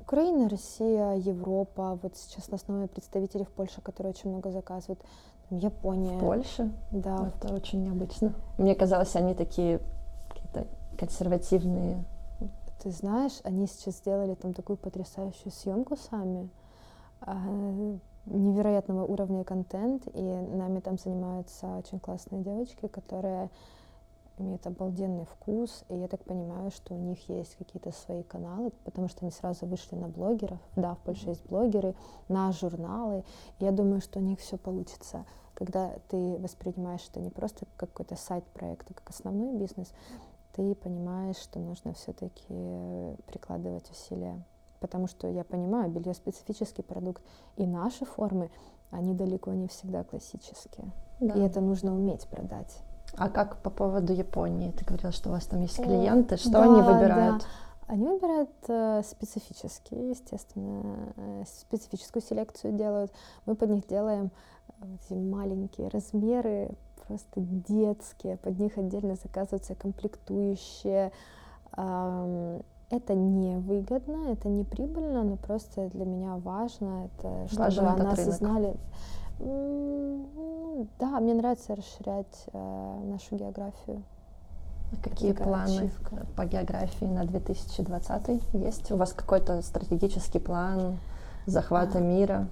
[0.00, 1.98] Украина, Россия, Европа.
[2.02, 5.00] Вот сейчас основные представители в Польше, которые очень много заказывают.
[5.50, 6.16] Япония.
[6.16, 6.72] В Польше?
[6.90, 7.32] Да.
[7.40, 8.34] Это очень необычно.
[8.58, 9.80] Мне казалось, они такие
[10.28, 10.66] какие-то
[10.98, 12.04] консервативные.
[12.82, 16.50] Ты знаешь, они сейчас сделали там такую потрясающую съемку сами
[17.20, 17.36] а,
[18.26, 23.50] невероятного уровня контент, и нами там занимаются очень классные девочки, которые
[24.38, 29.08] имеют обалденный вкус, и я так понимаю, что у них есть какие-то свои каналы, потому
[29.08, 31.94] что они сразу вышли на блогеров, да, в Польше есть блогеры,
[32.28, 33.24] на журналы,
[33.60, 35.24] и я думаю, что у них все получится.
[35.54, 39.92] Когда ты воспринимаешь это не просто как какой-то сайт-проект, а как основной бизнес,
[40.52, 44.42] ты понимаешь, что нужно все-таки прикладывать усилия
[44.84, 47.22] потому что я понимаю, белье специфический продукт,
[47.56, 48.50] и наши формы,
[48.90, 50.92] они далеко не всегда классические.
[51.20, 51.32] Да.
[51.34, 52.82] И это нужно уметь продать.
[53.16, 54.72] А как по поводу Японии?
[54.72, 56.36] Ты говорила, что у вас там есть клиенты.
[56.36, 57.38] Что да, они выбирают?
[57.38, 57.46] Да.
[57.86, 63.10] Они выбирают э, специфические, естественно, э, специфическую селекцию делают.
[63.46, 64.32] Мы под них делаем
[64.82, 66.72] э, эти маленькие размеры,
[67.06, 68.36] просто детские.
[68.36, 71.10] Под них отдельно заказываются комплектующие.
[71.74, 77.86] Э, это не выгодно, это не прибыльно, но просто для меня важно, это чтобы Важен
[77.86, 78.34] о нас рынок.
[78.34, 78.76] знали.
[80.98, 84.02] Да, мне нравится расширять э, нашу географию.
[84.92, 86.26] А какие планы ачивка.
[86.36, 88.92] по географии на 2020 есть?
[88.92, 90.98] У вас какой-то стратегический план
[91.46, 92.00] захвата а.
[92.00, 92.48] мира?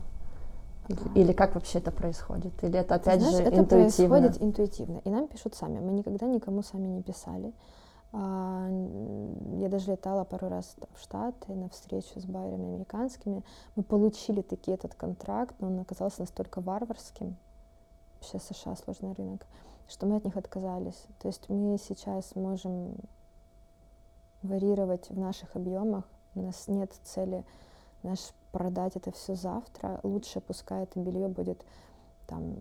[1.15, 2.53] Или, как вообще это происходит?
[2.63, 4.09] Или это опять Знаешь, же это интуитивно?
[4.09, 5.01] происходит интуитивно.
[5.05, 5.79] И нам пишут сами.
[5.79, 7.49] Мы никогда никому сами не писали.
[7.49, 7.82] А,
[8.13, 13.43] я даже летала пару раз в Штаты на встречу с байерами американскими.
[13.75, 17.37] Мы получили таки этот контракт, но он оказался настолько варварским,
[18.15, 19.47] вообще США сложный рынок,
[19.89, 21.07] что мы от них отказались.
[21.21, 22.97] То есть мы сейчас можем
[24.43, 26.05] варьировать в наших объемах.
[26.35, 27.45] У нас нет цели
[28.03, 28.19] наш
[28.51, 30.01] продать это все завтра.
[30.03, 31.65] Лучше пускай это белье будет
[32.27, 32.57] там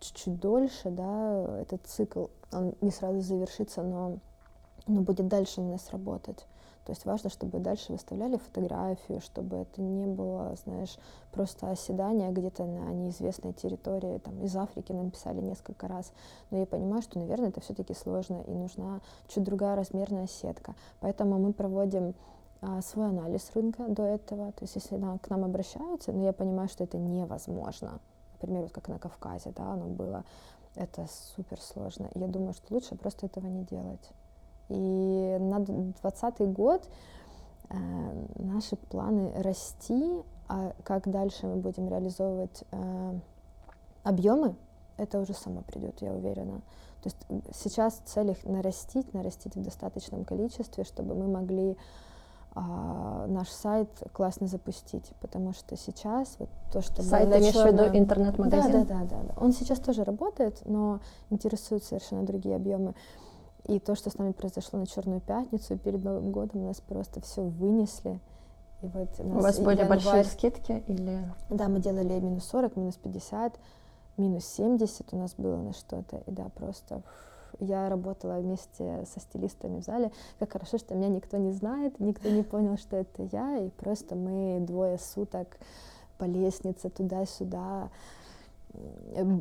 [0.00, 4.18] чуть-чуть дольше, да, этот цикл, он не сразу завершится, но
[4.86, 6.46] но будет дальше у нас работать.
[6.84, 10.98] То есть важно, чтобы дальше выставляли фотографию, чтобы это не было, знаешь,
[11.32, 14.18] просто оседание где-то на неизвестной территории.
[14.18, 16.12] Там из Африки нам писали несколько раз.
[16.50, 20.74] Но я понимаю, что, наверное, это все-таки сложно и нужна чуть другая размерная сетка.
[21.00, 22.14] Поэтому мы проводим
[22.60, 24.52] а, свой анализ рынка до этого.
[24.52, 27.98] То есть если на, к нам обращаются, но я понимаю, что это невозможно.
[28.34, 30.24] Например, вот как на Кавказе, да, оно было.
[30.74, 32.10] Это супер сложно.
[32.14, 34.10] Я думаю, что лучше просто этого не делать.
[34.68, 36.88] И на 2020 год
[37.70, 37.76] э,
[38.36, 43.18] наши планы расти, а как дальше мы будем реализовывать э,
[44.02, 44.54] объемы,
[44.96, 46.60] это уже само придет, я уверена.
[47.02, 51.76] То есть сейчас цель их нарастить, нарастить в достаточном количестве, чтобы мы могли
[52.54, 57.66] а, наш сайт классно запустить, потому что сейчас вот то, что сайт ты имеешь в
[57.66, 58.72] виду интернет-магазин?
[58.72, 59.34] Да, да, да, да, да.
[59.40, 61.00] Он сейчас тоже работает, но
[61.30, 62.94] интересуют совершенно другие объемы.
[63.66, 67.42] И то, что с нами произошло на Черную пятницу перед Новым годом, нас просто все
[67.42, 68.20] вынесли.
[68.82, 70.02] И вот у, у вас были январь...
[70.02, 71.18] большие скидки или?
[71.48, 73.58] Да, мы делали минус 40, минус 50,
[74.18, 76.18] минус 70 у нас было на что-то.
[76.26, 77.02] И да, просто
[77.60, 80.12] я работала вместе со стилистами в зале.
[80.38, 83.58] Как хорошо, что меня никто не знает, никто не понял, что это я.
[83.58, 85.56] И просто мы двое суток
[86.18, 87.88] по лестнице туда-сюда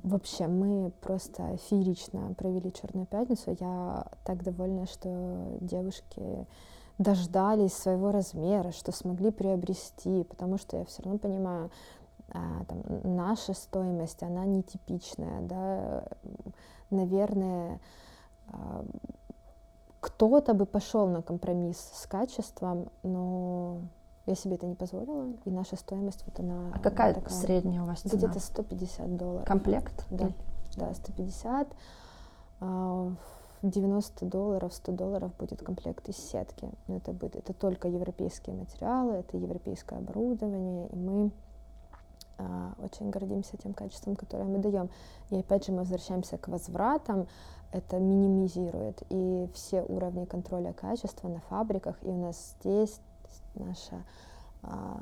[0.03, 3.55] Вообще, мы просто феерично провели Черную пятницу.
[3.59, 6.47] Я так довольна, что девушки
[6.97, 11.71] дождались своего размера, что смогли приобрести, потому что я все равно понимаю,
[12.29, 16.03] а, там, наша стоимость, она нетипичная, да,
[16.89, 17.79] наверное,
[19.99, 23.79] кто-то бы пошел на компромисс с качеством, но
[24.25, 26.71] я себе это не позволила, и наша стоимость вот она.
[26.73, 28.15] А какая такая, средняя у вас цена?
[28.15, 29.47] Где-то 150 долларов.
[29.47, 30.05] Комплект?
[30.09, 30.29] Да,
[30.77, 31.67] да, 150.
[33.63, 36.69] 90 долларов, 100 долларов будет комплект из сетки.
[36.87, 41.31] Но это будет, это только европейские материалы, это европейское оборудование, и мы
[42.37, 44.89] а, очень гордимся тем качеством, которое мы даем.
[45.29, 47.27] И опять же мы возвращаемся к возвратам,
[47.71, 52.99] это минимизирует и все уровни контроля качества на фабриках, и у нас здесь
[53.55, 54.03] наша
[54.61, 54.97] а,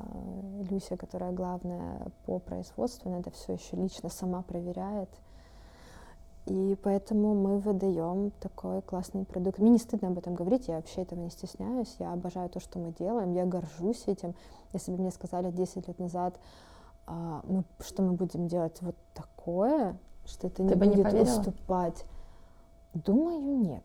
[0.70, 5.08] Люся, которая главная по производству, она это все еще лично сама проверяет.
[6.46, 9.60] И поэтому мы выдаем такой классный продукт.
[9.60, 11.94] Мне не стыдно об этом говорить, я вообще этого не стесняюсь.
[12.00, 14.34] Я обожаю то, что мы делаем, я горжусь этим.
[14.72, 16.40] Если бы мне сказали 10 лет назад,
[17.06, 22.04] а, мы, что мы будем делать вот такое, что это не Ты будет не уступать,
[22.94, 23.84] думаю, нет.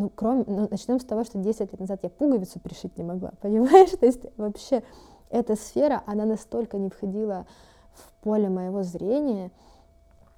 [0.00, 3.32] Ну, кроме, ну, начнем с того, что 10 лет назад я пуговицу пришить не могла,
[3.42, 3.90] понимаешь?
[4.00, 4.82] То есть вообще
[5.28, 7.44] эта сфера, она настолько не входила
[7.92, 9.50] в поле моего зрения,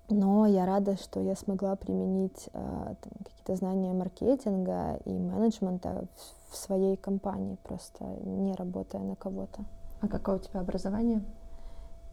[0.09, 6.57] но я рада, что я смогла применить э, какие-то знания маркетинга и менеджмента в, в
[6.57, 9.65] своей компании, просто не работая на кого-то.
[10.01, 11.23] А какое у тебя образование?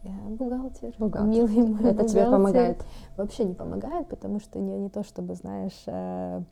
[0.04, 0.94] Я бухгалтер.
[0.98, 1.28] Бухгалтер.
[1.28, 2.08] Милый мой Это бухгалтер.
[2.08, 2.84] тебе помогает?
[3.16, 6.42] Вообще не помогает, потому что не, не то, чтобы, знаешь, э,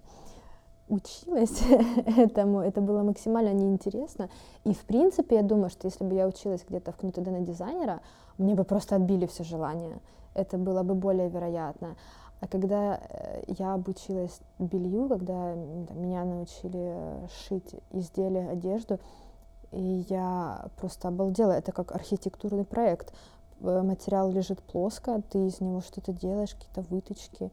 [0.88, 1.62] училась
[2.16, 4.29] этому, это было максимально неинтересно.
[4.64, 8.01] И, в принципе, я думаю, что если бы я училась где-то в КНУТД на дизайнера,
[8.38, 10.01] мне бы просто отбили все желания.
[10.35, 11.96] Это было бы более вероятно.
[12.40, 16.96] А когда э, я обучилась белью, когда там, меня научили
[17.46, 19.01] шить изделия, одежду,
[19.72, 21.53] и я просто обалдела.
[21.53, 23.12] Это как архитектурный проект.
[23.61, 27.51] Э, материал лежит плоско, ты из него что-то делаешь, какие-то выточки,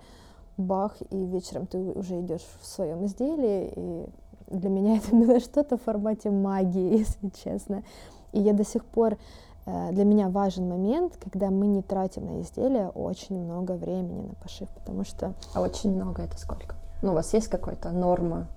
[0.58, 4.06] бах, и вечером ты уже идешь в своем изделии, и
[4.48, 7.84] для меня это было что-то в формате магии, если честно.
[8.32, 9.18] И я до сих пор,
[9.65, 14.34] э, для меня важен момент, когда мы не тратим на изделие очень много времени на
[14.36, 15.34] пошив, потому что...
[15.54, 16.76] А очень много это сколько?
[17.02, 18.48] Ну, у вас есть какая-то норма?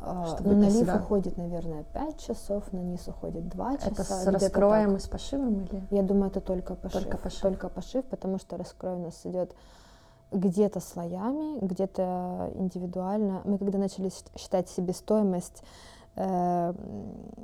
[0.00, 3.88] А, Чтобы ну, на лиф себя- уходит, наверное, 5 часов, на низ уходит 2 часа.
[3.90, 4.98] Это с раскроем так.
[4.98, 5.82] и с пошивом или?
[5.90, 7.02] Я думаю, это только пошив.
[7.02, 7.40] Только пошив.
[7.40, 9.54] Только пошив, потому что раскрой у нас идет
[10.32, 13.42] где-то слоями, где-то индивидуально.
[13.44, 15.62] Мы когда начали считать себестоимость
[16.16, 16.74] э,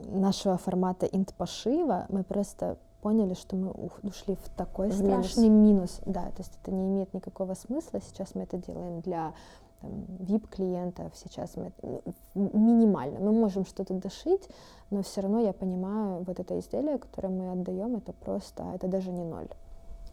[0.08, 3.70] нашего формата инт-пошива, мы просто поняли, что мы
[4.02, 5.26] ушли в такой В минус.
[5.26, 6.00] страшный минус.
[6.06, 8.00] Да, то есть это не имеет никакого смысла.
[8.00, 9.34] Сейчас мы это делаем для
[10.20, 11.72] VIP-клиентов, сейчас мы
[12.34, 13.20] ну, минимально.
[13.20, 14.48] Мы можем что-то дошить,
[14.90, 19.10] но все равно я понимаю, вот это изделие, которое мы отдаем, это просто, это даже
[19.10, 19.48] не ноль.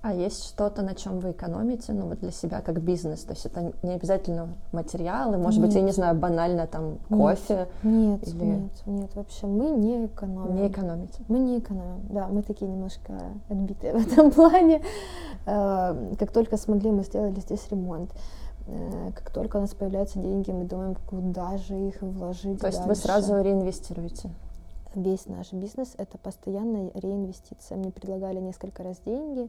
[0.03, 3.23] А есть что-то, на чем вы экономите, ну вот для себя как бизнес?
[3.23, 5.95] То есть это не обязательно материалы, может быть, я не Нет.
[5.95, 6.99] знаю, банально там Нет.
[7.09, 7.67] кофе.
[7.83, 10.55] Нет, Или- нет, нет, вообще мы не экономим.
[10.55, 11.21] Не экономите.
[11.27, 13.13] Мы не экономим, да, мы такие немножко
[13.47, 14.81] отбитые в этом плане.
[15.45, 18.09] Э, Как только смогли, мы сделали здесь ремонт.
[18.65, 22.79] Э, Как только у нас появляются деньги, мы думаем, куда же их вложить То есть
[22.79, 23.01] вы дальше.
[23.03, 24.31] сразу реинвестируете?
[24.95, 27.77] Весь наш бизнес— это постоянная реинвестиция.
[27.77, 29.47] Мне предлагали несколько раз деньги,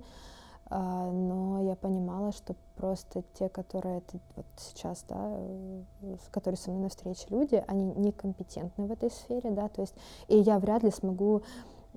[0.74, 6.70] но я понимала, что просто те, которые это вот сейчас, да, э, с- которые со
[6.70, 9.94] мной на встрече люди, они некомпетентны в этой сфере, да, то есть,
[10.28, 11.42] и я вряд ли смогу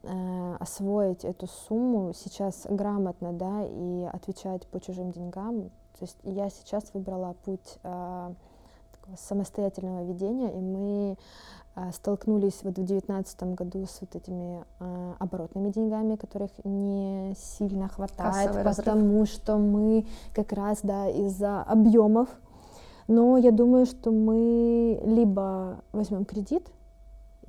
[0.03, 5.71] э, освоить эту сумму сейчас грамотно, да, и отвечать по чужим деньгам.
[5.97, 8.33] То есть я сейчас выбрала путь э,
[9.17, 15.69] самостоятельного ведения, и мы а, столкнулись вот в девятнадцатом году с вот этими а, оборотными
[15.69, 18.85] деньгами, которых не сильно хватает, Кассовый разрыв.
[18.85, 22.29] потому что мы как раз, да, из-за объемов.
[23.07, 26.65] Но я думаю, что мы либо возьмем кредит,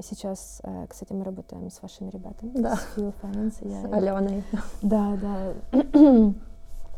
[0.03, 2.77] сейчас, э, кстати, мы работаем с вашими ребятами, Да.
[2.77, 3.55] с Feel Finance.
[3.59, 4.45] С я- Аленой.
[4.83, 5.53] Да, да.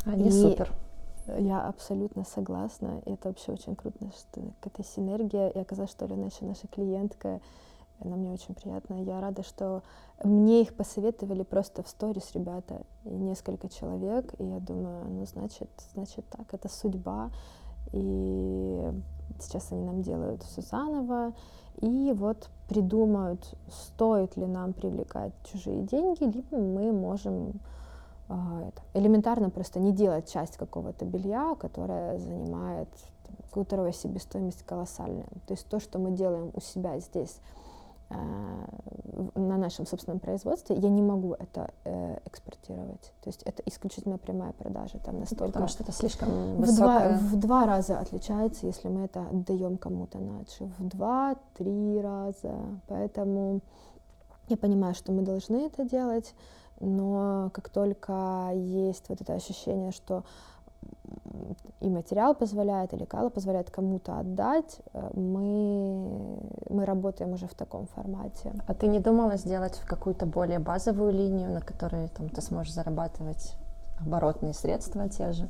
[0.07, 0.73] Они И- супер.
[1.37, 3.03] Я абсолютно согласна.
[3.05, 5.49] Это вообще очень круто, что какая-то синергия.
[5.49, 7.41] И оказалось, что Алена еще наша клиентка.
[8.01, 9.03] Она мне очень приятна.
[9.03, 9.83] Я рада, что
[10.23, 12.83] мне их посоветовали просто в сторис ребята.
[13.05, 14.33] И несколько человек.
[14.39, 17.31] И я думаю, ну, значит, значит так, это судьба.
[17.93, 18.93] И
[19.41, 21.33] сейчас они нам делают все заново.
[21.81, 27.61] И вот придумают, стоит ли нам привлекать чужие деньги, либо мы можем
[28.95, 32.89] элементарно просто не делать часть какого-то белья, которое занимает,
[33.53, 35.29] у которого себестоимость колоссальная.
[35.47, 37.41] То есть то, что мы делаем у себя здесь,
[38.11, 43.12] на нашем собственном производстве, я не могу это э, экспортировать.
[43.22, 44.99] То есть это исключительно прямая продажа.
[44.99, 45.47] Там настолько...
[45.47, 50.18] Потому что это слишком в два, в два раза отличается, если мы это отдаем кому-то
[50.18, 50.70] на отшив.
[50.79, 52.55] В два-три раза.
[52.87, 53.61] Поэтому
[54.49, 56.35] я понимаю, что мы должны это делать,
[56.81, 60.24] но как только есть вот это ощущение, что
[61.81, 67.87] и материал позволяет, или кала позволяет кому-то отдать, э, мы, мы работаем уже в таком
[67.87, 68.53] формате.
[68.66, 73.55] А ты не думала сделать какую-то более базовую линию, на которой там, ты сможешь зарабатывать
[74.01, 75.49] оборотные средства те же?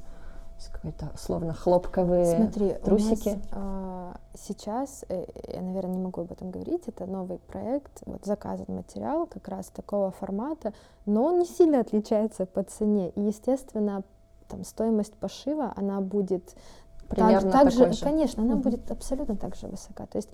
[0.67, 3.29] Какой-то словно хлопковые Смотри, трусики.
[3.29, 8.03] У нас, а, сейчас, э, я, наверное, не могу об этом говорить, это новый проект,
[8.07, 10.73] вот заказан материал как раз такого формата,
[11.07, 13.11] но он не сильно отличается по цене.
[13.11, 14.03] И, естественно,
[14.49, 16.55] там стоимость пошива, она будет
[17.09, 18.65] примерно так, так же, же, конечно, она угу.
[18.65, 20.07] будет абсолютно так же высока.
[20.07, 20.31] То есть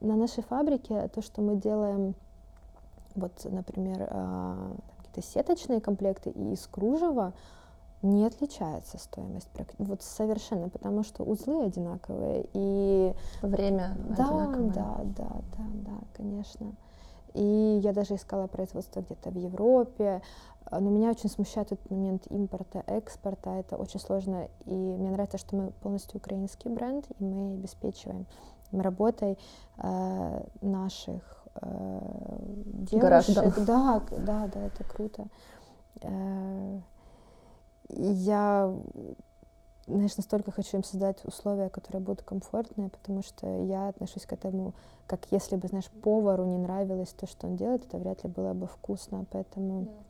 [0.00, 2.14] на нашей фабрике то, что мы делаем,
[3.14, 7.32] вот, например, а, какие-то сеточные комплекты и из кружева,
[8.04, 9.48] не отличается стоимость
[9.78, 14.72] вот совершенно, потому что узлы одинаковые и время да, одинаковое.
[14.72, 16.74] Да, да, да, да, конечно.
[17.32, 20.22] И я даже искала производство где-то в Европе,
[20.66, 23.50] а, но меня очень смущает этот момент импорта, экспорта.
[23.50, 24.48] Это очень сложно.
[24.66, 28.26] И мне нравится, что мы полностью украинский бренд, и мы обеспечиваем
[28.70, 29.38] работой
[29.78, 32.00] э, наших э,
[32.64, 33.00] девушек.
[33.00, 33.52] Граждан.
[33.66, 35.26] Да, да, да, это круто.
[36.02, 36.80] Э,
[37.88, 38.74] я,
[39.86, 44.74] знаешь, настолько хочу им создать условия, которые будут комфортные, потому что я отношусь к этому,
[45.06, 48.52] как если бы, знаешь, повару не нравилось то, что он делает, это вряд ли было
[48.52, 49.82] бы вкусно, поэтому...
[49.82, 50.04] Yeah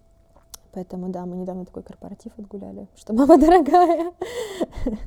[0.75, 4.13] Поэтому, да, мы недавно такой корпоратив отгуляли, что мама дорогая.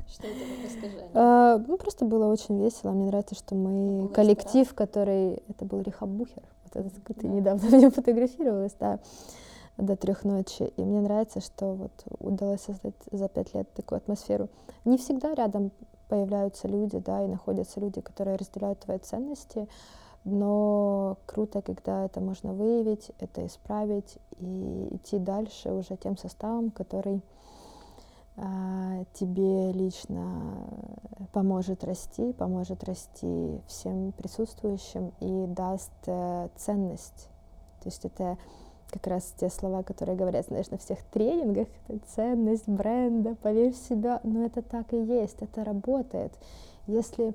[0.06, 1.10] Что это, расскажи.
[1.12, 2.92] А, ну, просто было очень весело.
[2.92, 5.42] Мне нравится, что мы коллектив, который...
[5.48, 6.42] Это был Рихабухер.
[6.64, 8.98] Вот этот, ты недавно в нем фотографировалась, да,
[9.78, 10.64] до трех ночи.
[10.76, 14.48] И мне нравится, что вот удалось создать за пять лет такую атмосферу.
[14.84, 15.70] Не всегда рядом
[16.08, 19.68] появляются люди, да, и находятся люди, которые разделяют твои ценности,
[20.24, 27.22] но круто, когда это можно выявить, это исправить и идти дальше уже тем составом, который
[28.36, 30.66] а, тебе лично
[31.32, 37.28] поможет расти, поможет расти всем присутствующим и даст а, ценность.
[37.80, 38.38] То есть это
[38.90, 43.76] как раз те слова, которые говорят, знаешь, на всех тренингах, это ценность бренда, поверь в
[43.76, 46.32] себя, но это так и есть, это работает.
[46.86, 47.34] Если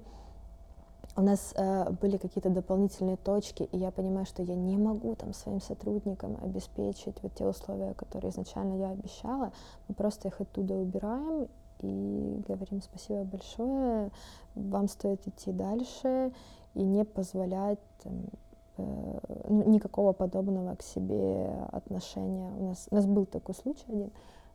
[1.16, 5.34] у нас э, были какие-то дополнительные точки, и я понимаю, что я не могу там
[5.34, 9.52] своим сотрудникам обеспечить вот те условия, которые изначально я обещала.
[9.88, 11.48] Мы просто их оттуда убираем
[11.82, 14.10] и говорим спасибо большое,
[14.56, 16.32] вам стоит идти дальше
[16.74, 22.52] и не позволять там, э, ну, никакого подобного к себе отношения.
[22.58, 24.12] У нас, у нас был такой случай один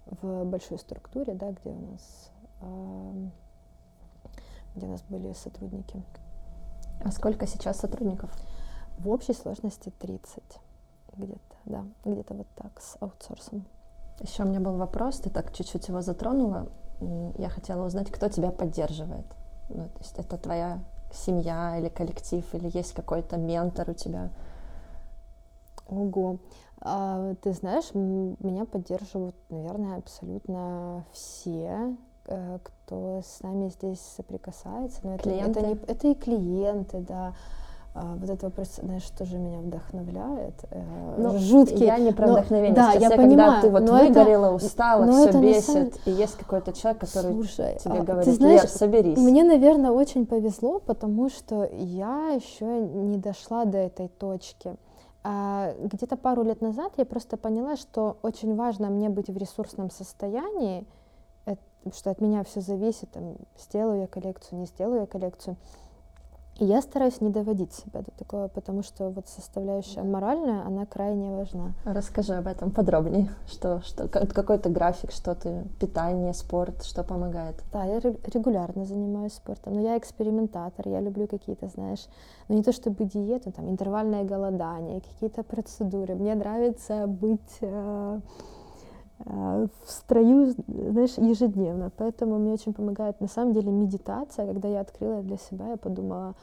[0.07, 3.29] в большой структуре, да, где у нас э,
[4.75, 6.03] где у нас были сотрудники
[7.05, 8.31] а сколько сейчас сотрудников?
[8.99, 10.43] В общей сложности 30
[11.17, 13.65] где-то, да, где-то вот так с аутсорсом.
[14.21, 16.69] Еще у меня был вопрос, ты так чуть-чуть его затронула.
[17.39, 19.27] Я хотела узнать, кто тебя поддерживает.
[19.69, 20.81] Ну, то есть это твоя
[21.13, 24.31] семья или коллектив, или есть какой-то ментор у тебя?
[25.89, 26.39] Ого.
[26.81, 31.97] А, ты знаешь, меня поддерживают, наверное, абсолютно все,
[32.29, 35.01] Э, кто с нами здесь соприкасается.
[35.03, 37.35] Но это, это, не, это и клиенты, да.
[38.01, 40.55] А, вот это вопрос, знаешь, тоже меня вдохновляет.
[40.71, 41.87] Э, ну, жуткий.
[41.87, 42.75] Я не про но, вдохновение.
[42.75, 43.61] Да, я понимаю.
[43.61, 45.91] Когда ты вот но выгорела, это, устала, все это бесит, самом...
[46.05, 49.19] и есть какой-то человек, который Слушай, тебе а, говорит, ты знаешь, Лер, соберись.
[49.19, 54.77] Мне, наверное, очень повезло, потому что я еще не дошла до этой точки.
[55.25, 59.91] А, где-то пару лет назад я просто поняла, что очень важно мне быть в ресурсном
[59.91, 60.87] состоянии,
[61.93, 65.57] что от меня все зависит, там, сделаю я коллекцию, не сделаю я коллекцию.
[66.59, 71.31] И я стараюсь не доводить себя до такого, потому что вот составляющая моральная, она крайне
[71.31, 71.73] важна.
[71.85, 73.29] Расскажи об этом подробнее.
[73.47, 77.55] Что, что, какой-то график, что ты, питание, спорт, что помогает?
[77.73, 82.07] Да, я регулярно занимаюсь спортом, но я экспериментатор, я люблю какие-то, знаешь,
[82.49, 86.17] ну не то чтобы диету, там интервальное голодание, какие-то процедуры.
[86.17, 88.21] Мне нравится быть э,
[89.25, 91.91] в строю, знаешь, ежедневно.
[91.97, 94.47] Поэтому мне очень помогает на самом деле медитация.
[94.47, 96.35] Когда я открыла для себя, я подумала,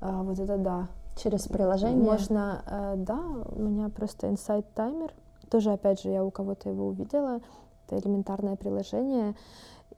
[0.00, 0.88] а, вот это да.
[1.16, 2.02] Через приложение?
[2.02, 3.20] Можно, э, да,
[3.54, 5.10] у меня просто Insight Timer.
[5.50, 7.40] Тоже, опять же, я у кого-то его увидела.
[7.86, 9.34] Это элементарное приложение.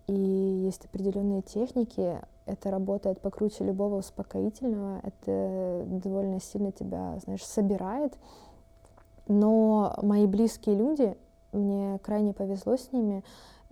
[0.07, 8.13] И есть определенные техники, это работает покруче любого успокоительного, это довольно сильно тебя, знаешь, собирает.
[9.29, 11.17] Но мои близкие люди,
[11.55, 13.25] мне крайне повезло с ними,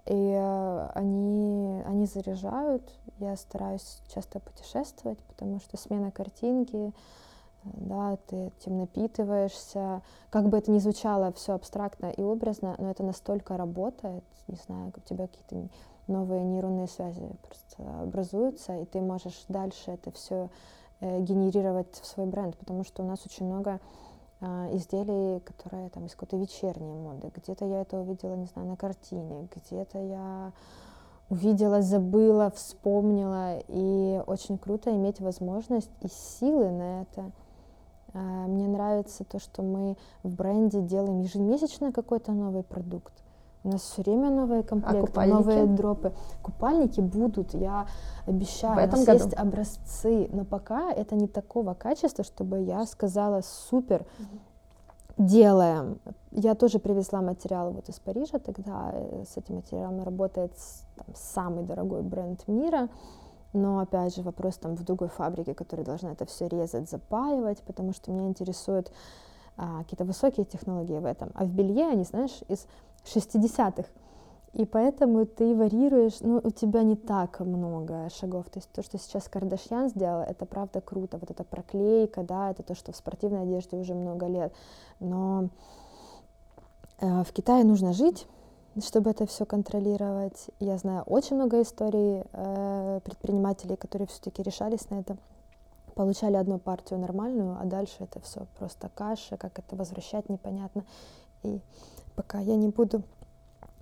[0.07, 2.83] и э, они, они заряжают.
[3.19, 6.93] Я стараюсь часто путешествовать, потому что смена картинки,
[7.65, 10.03] да, ты этим напитываешься.
[10.31, 14.93] Как бы это ни звучало все абстрактно и образно, но это настолько работает, не знаю,
[14.97, 15.69] у тебя какие-то
[16.09, 20.49] новые нейронные связи просто образуются, и ты можешь дальше это все
[21.01, 23.79] э, генерировать в свой бренд, потому что у нас очень много
[24.43, 27.31] изделий, которые там из какой-то вечерней моды.
[27.35, 30.53] Где-то я это увидела, не знаю, на картине, где-то я
[31.31, 37.33] увидела, забыла, вспомнила, и очень круто иметь возможность и силы на это.
[38.13, 43.15] Э, мне нравится то, что мы в бренде делаем ежемесячно какой-то новый продукт.
[43.65, 46.13] У нас все время новые комплекты, а новые дропы.
[46.43, 47.87] Купальники будут, я
[48.27, 48.75] обещаю.
[48.75, 49.25] В этом у нас году.
[49.25, 54.05] есть образцы, но пока это не такого качества, чтобы я сказала супер.
[55.17, 56.01] Делаем.
[56.33, 58.91] Я тоже привезла материал вот из Парижа тогда.
[58.95, 60.53] Э, с этим материалом работает
[60.97, 62.89] там, самый дорогой бренд мира.
[63.53, 67.93] Но опять же вопрос там в другой фабрике, которая должна это все резать, запаивать, потому
[67.93, 68.91] что меня интересуют
[69.59, 71.31] а, какие-то высокие технологии в этом.
[71.35, 72.67] А в белье они, знаешь, из
[73.05, 73.89] 60-х.
[74.53, 78.51] И поэтому ты варьируешь, ну, у тебя не так много шагов.
[78.51, 81.17] То есть то, что сейчас Кардашьян сделал, это правда круто.
[81.19, 84.53] Вот эта проклейка, да, это то, что в спортивной одежде уже много лет.
[85.01, 85.49] Но
[87.01, 88.27] э, в Китае нужно жить,
[88.79, 90.51] чтобы это все контролировать.
[90.61, 95.17] Я знаю очень много историй э, предпринимателей, которые все-таки решались на это,
[95.95, 100.85] получали одну партию нормальную, а дальше это все просто каша, как это возвращать непонятно.
[101.43, 101.59] И
[102.15, 103.03] пока я не буду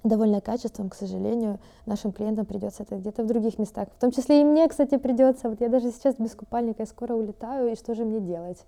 [0.05, 3.89] довольно качеством, к сожалению, нашим клиентам придется это где-то в других местах.
[3.97, 5.49] В том числе и мне, кстати, придется.
[5.49, 8.65] Вот я даже сейчас без купальника, я скоро улетаю, и что же мне делать?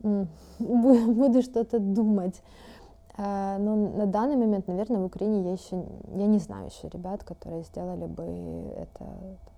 [0.58, 2.42] Буду что-то думать.
[3.16, 5.84] А, но на данный момент, наверное, в Украине я еще,
[6.16, 8.24] я не знаю еще ребят, которые сделали бы
[8.76, 9.04] это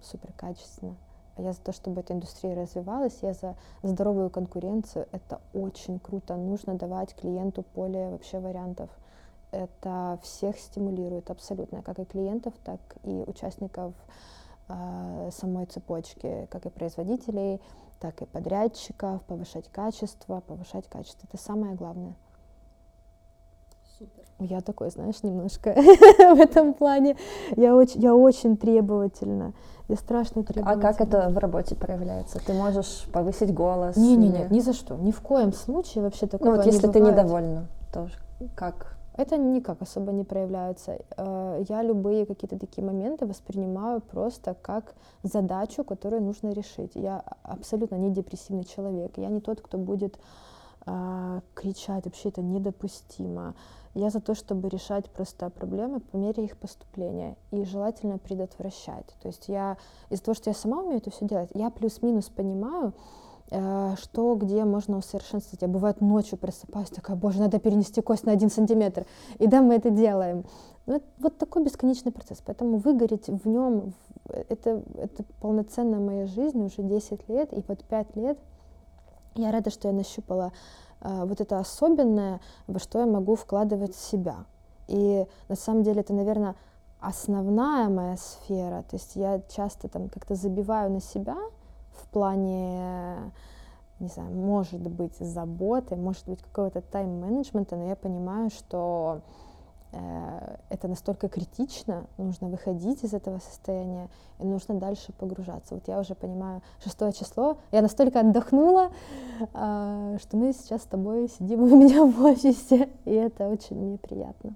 [0.03, 0.97] супер качественно.
[1.39, 5.07] Я за то, чтобы эта индустрия развивалась, я за здоровую конкуренцию.
[5.13, 6.37] Это очень круто.
[6.37, 8.91] Нужно давать клиенту поле вообще вариантов
[9.53, 13.93] это всех стимулирует абсолютно, как и клиентов, так и участников
[14.69, 17.61] э, самой цепочки, как и производителей,
[18.01, 21.29] так и подрядчиков, повышать качество, повышать качество.
[21.29, 22.15] Это самое главное.
[23.99, 24.25] Супер.
[24.39, 27.17] Я такой, знаешь, немножко в этом плане.
[27.55, 29.53] Я очень, я очень требовательна.
[29.89, 30.89] Я страшно требовательна.
[30.89, 32.41] А как это в работе проявляется?
[32.45, 33.97] Ты можешь повысить голос?
[33.97, 36.87] Не, не, нет, ни за что, ни в коем случае вообще такого Ну вот если
[36.87, 38.09] не ты недовольна, то
[38.57, 40.99] как это никак особо не проявляется.
[41.17, 46.93] Э, я любые какие-то такие моменты воспринимаю просто как задачу, которую нужно решить.
[46.95, 49.19] Я абсолютно не депрессивный человек.
[49.19, 50.19] Я не тот, кто будет
[50.87, 53.55] э, кричать, вообще это недопустимо.
[53.95, 59.15] Я за то, чтобы решать просто проблемы по мере их поступления и желательно предотвращать.
[59.21, 59.77] То есть я
[60.09, 62.95] из-за того, что я сама умею это все делать, я плюс-минус понимаю,
[64.01, 65.63] что, где можно усовершенствовать.
[65.63, 69.07] Я бывает ночью просыпаюсь, такая, боже, надо перенести кость на один сантиметр.
[69.39, 70.45] И да, мы это делаем.
[70.87, 72.39] Ну, это вот такой бесконечный процесс.
[72.45, 73.95] Поэтому выгореть в нем,
[74.29, 78.39] это, это полноценная моя жизнь уже 10 лет, и под 5 лет
[79.35, 80.53] я рада, что я нащупала
[81.01, 84.45] э, вот это особенное, во что я могу вкладывать себя.
[84.89, 86.57] И на самом деле это, наверное,
[87.01, 88.83] основная моя сфера.
[88.83, 91.37] То есть я часто там как-то забиваю на себя,
[92.13, 93.33] плане,
[93.99, 99.23] не знаю, может быть заботы, может быть какого-то тайм-менеджмента, но я понимаю, что
[99.93, 104.09] э, это настолько критично, нужно выходить из этого состояния
[104.39, 105.75] и нужно дальше погружаться.
[105.75, 108.91] Вот я уже понимаю, шестое число, я настолько отдохнула,
[109.41, 113.99] э, что мы сейчас с тобой сидим у меня в офисе, и это очень мне
[113.99, 114.55] приятно.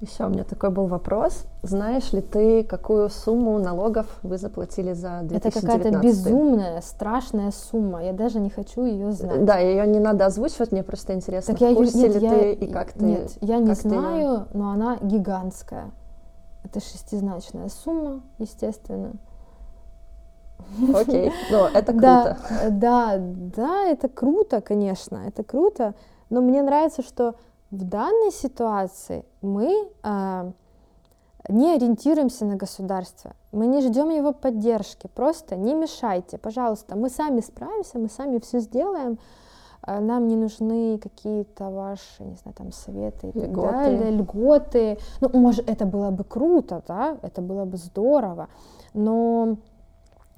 [0.00, 1.44] Еще у меня такой был вопрос.
[1.62, 5.46] Знаешь ли ты, какую сумму налогов вы заплатили за 2019?
[5.56, 8.04] Это какая-то безумная, страшная сумма.
[8.04, 9.44] Я даже не хочу ее знать.
[9.44, 12.52] Да, ее не надо озвучивать, мне просто интересно, так в курсе нет, ли я, ты
[12.52, 13.04] и как ты...
[13.04, 14.46] Нет, я не знаю, ее...
[14.54, 15.90] но она гигантская.
[16.62, 19.14] Это шестизначная сумма, естественно.
[20.94, 22.00] Окей, но это круто.
[22.00, 22.38] Да,
[22.70, 25.94] да, да, это круто, конечно, это круто.
[26.30, 27.34] Но мне нравится, что
[27.70, 30.52] в данной ситуации мы э,
[31.48, 37.40] не ориентируемся на государство, мы не ждем его поддержки, просто не мешайте, пожалуйста, мы сами
[37.40, 39.18] справимся, мы сами все сделаем,
[39.82, 43.72] а, нам не нужны какие-то ваши, не знаю, там советы и так Льготы.
[43.72, 44.98] далее, льготы.
[45.20, 48.48] Ну, может, это было бы круто, да, это было бы здорово,
[48.92, 49.56] но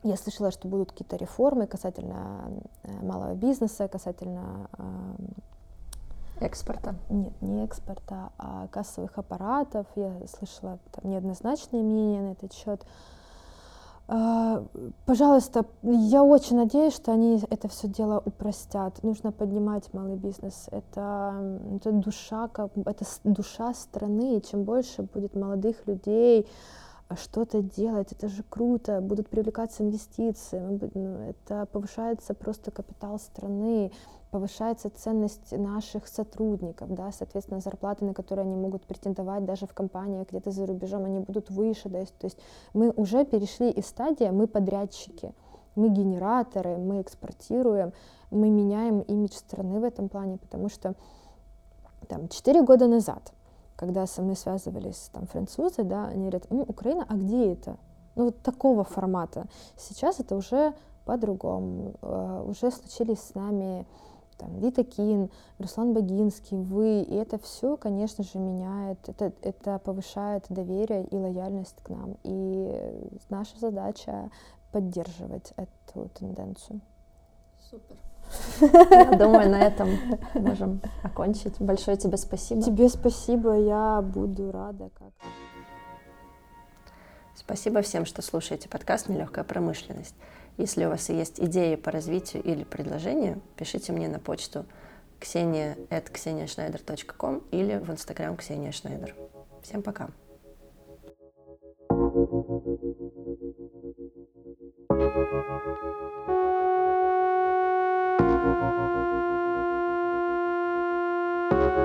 [0.03, 4.83] я слышала, что будут какие-то реформы касательно э, малого бизнеса, касательно э,
[6.41, 6.95] Экспорта.
[7.11, 9.87] нет, не экспорта, а кассовых аппаратов.
[9.95, 12.85] Я слышала там неоднозначные мнения на этот счет.
[14.09, 14.65] А,
[15.07, 19.03] Пожалуйста, я очень надеюсь, что они это все дело упростят.
[19.05, 20.67] Нужно поднимать малый бизнес.
[20.73, 24.37] Это, это душа, как- это душа страны.
[24.37, 26.49] И чем больше будет молодых людей
[27.17, 29.01] что-то делать, это же круто.
[29.01, 30.59] Будут привлекаться инвестиции.
[30.95, 33.93] ну, Это повышается просто капитал страны
[34.31, 40.29] повышается ценность наших сотрудников, да, соответственно, зарплаты, на которые они могут претендовать даже в компаниях
[40.29, 42.39] где-то за рубежом, они будут выше, да, то есть
[42.73, 45.35] мы уже перешли из стадии, мы подрядчики,
[45.75, 47.93] мы генераторы, мы экспортируем,
[48.31, 50.95] мы меняем имидж страны в этом плане, потому что
[52.09, 53.33] там четыре года назад,
[53.81, 57.79] когда со мной связывались там французы, да, они говорят, «М, Украина, а где это?
[58.15, 59.47] Ну вот такого формата.
[59.75, 60.75] Сейчас это уже
[61.07, 61.95] по-другому.
[62.03, 63.87] Э, Уже случились с нами
[64.37, 70.45] там, Вита Кин, Руслан Богинский, вы, и это все, конечно же, меняет, это, это повышает
[70.51, 72.17] доверие и лояльность к нам.
[72.23, 74.31] И наша задача
[74.73, 76.83] поддерживать эту тенденцию.
[77.71, 77.97] Супер.
[78.91, 79.91] Я думаю, на этом
[80.35, 81.59] можем окончить.
[81.59, 82.63] Большое тебе спасибо.
[82.63, 84.91] Тебе спасибо, я буду рада.
[84.95, 85.13] Как...
[87.35, 90.15] Спасибо всем, что слушаете подкаст «Нелегкая промышленность».
[90.57, 94.67] Если у вас есть идеи по развитию или предложения, пишите мне на почту
[95.19, 99.15] ксения kсениашнайдер.ком или в инстаграм Ксения Шнайдер.
[99.63, 100.11] Всем пока.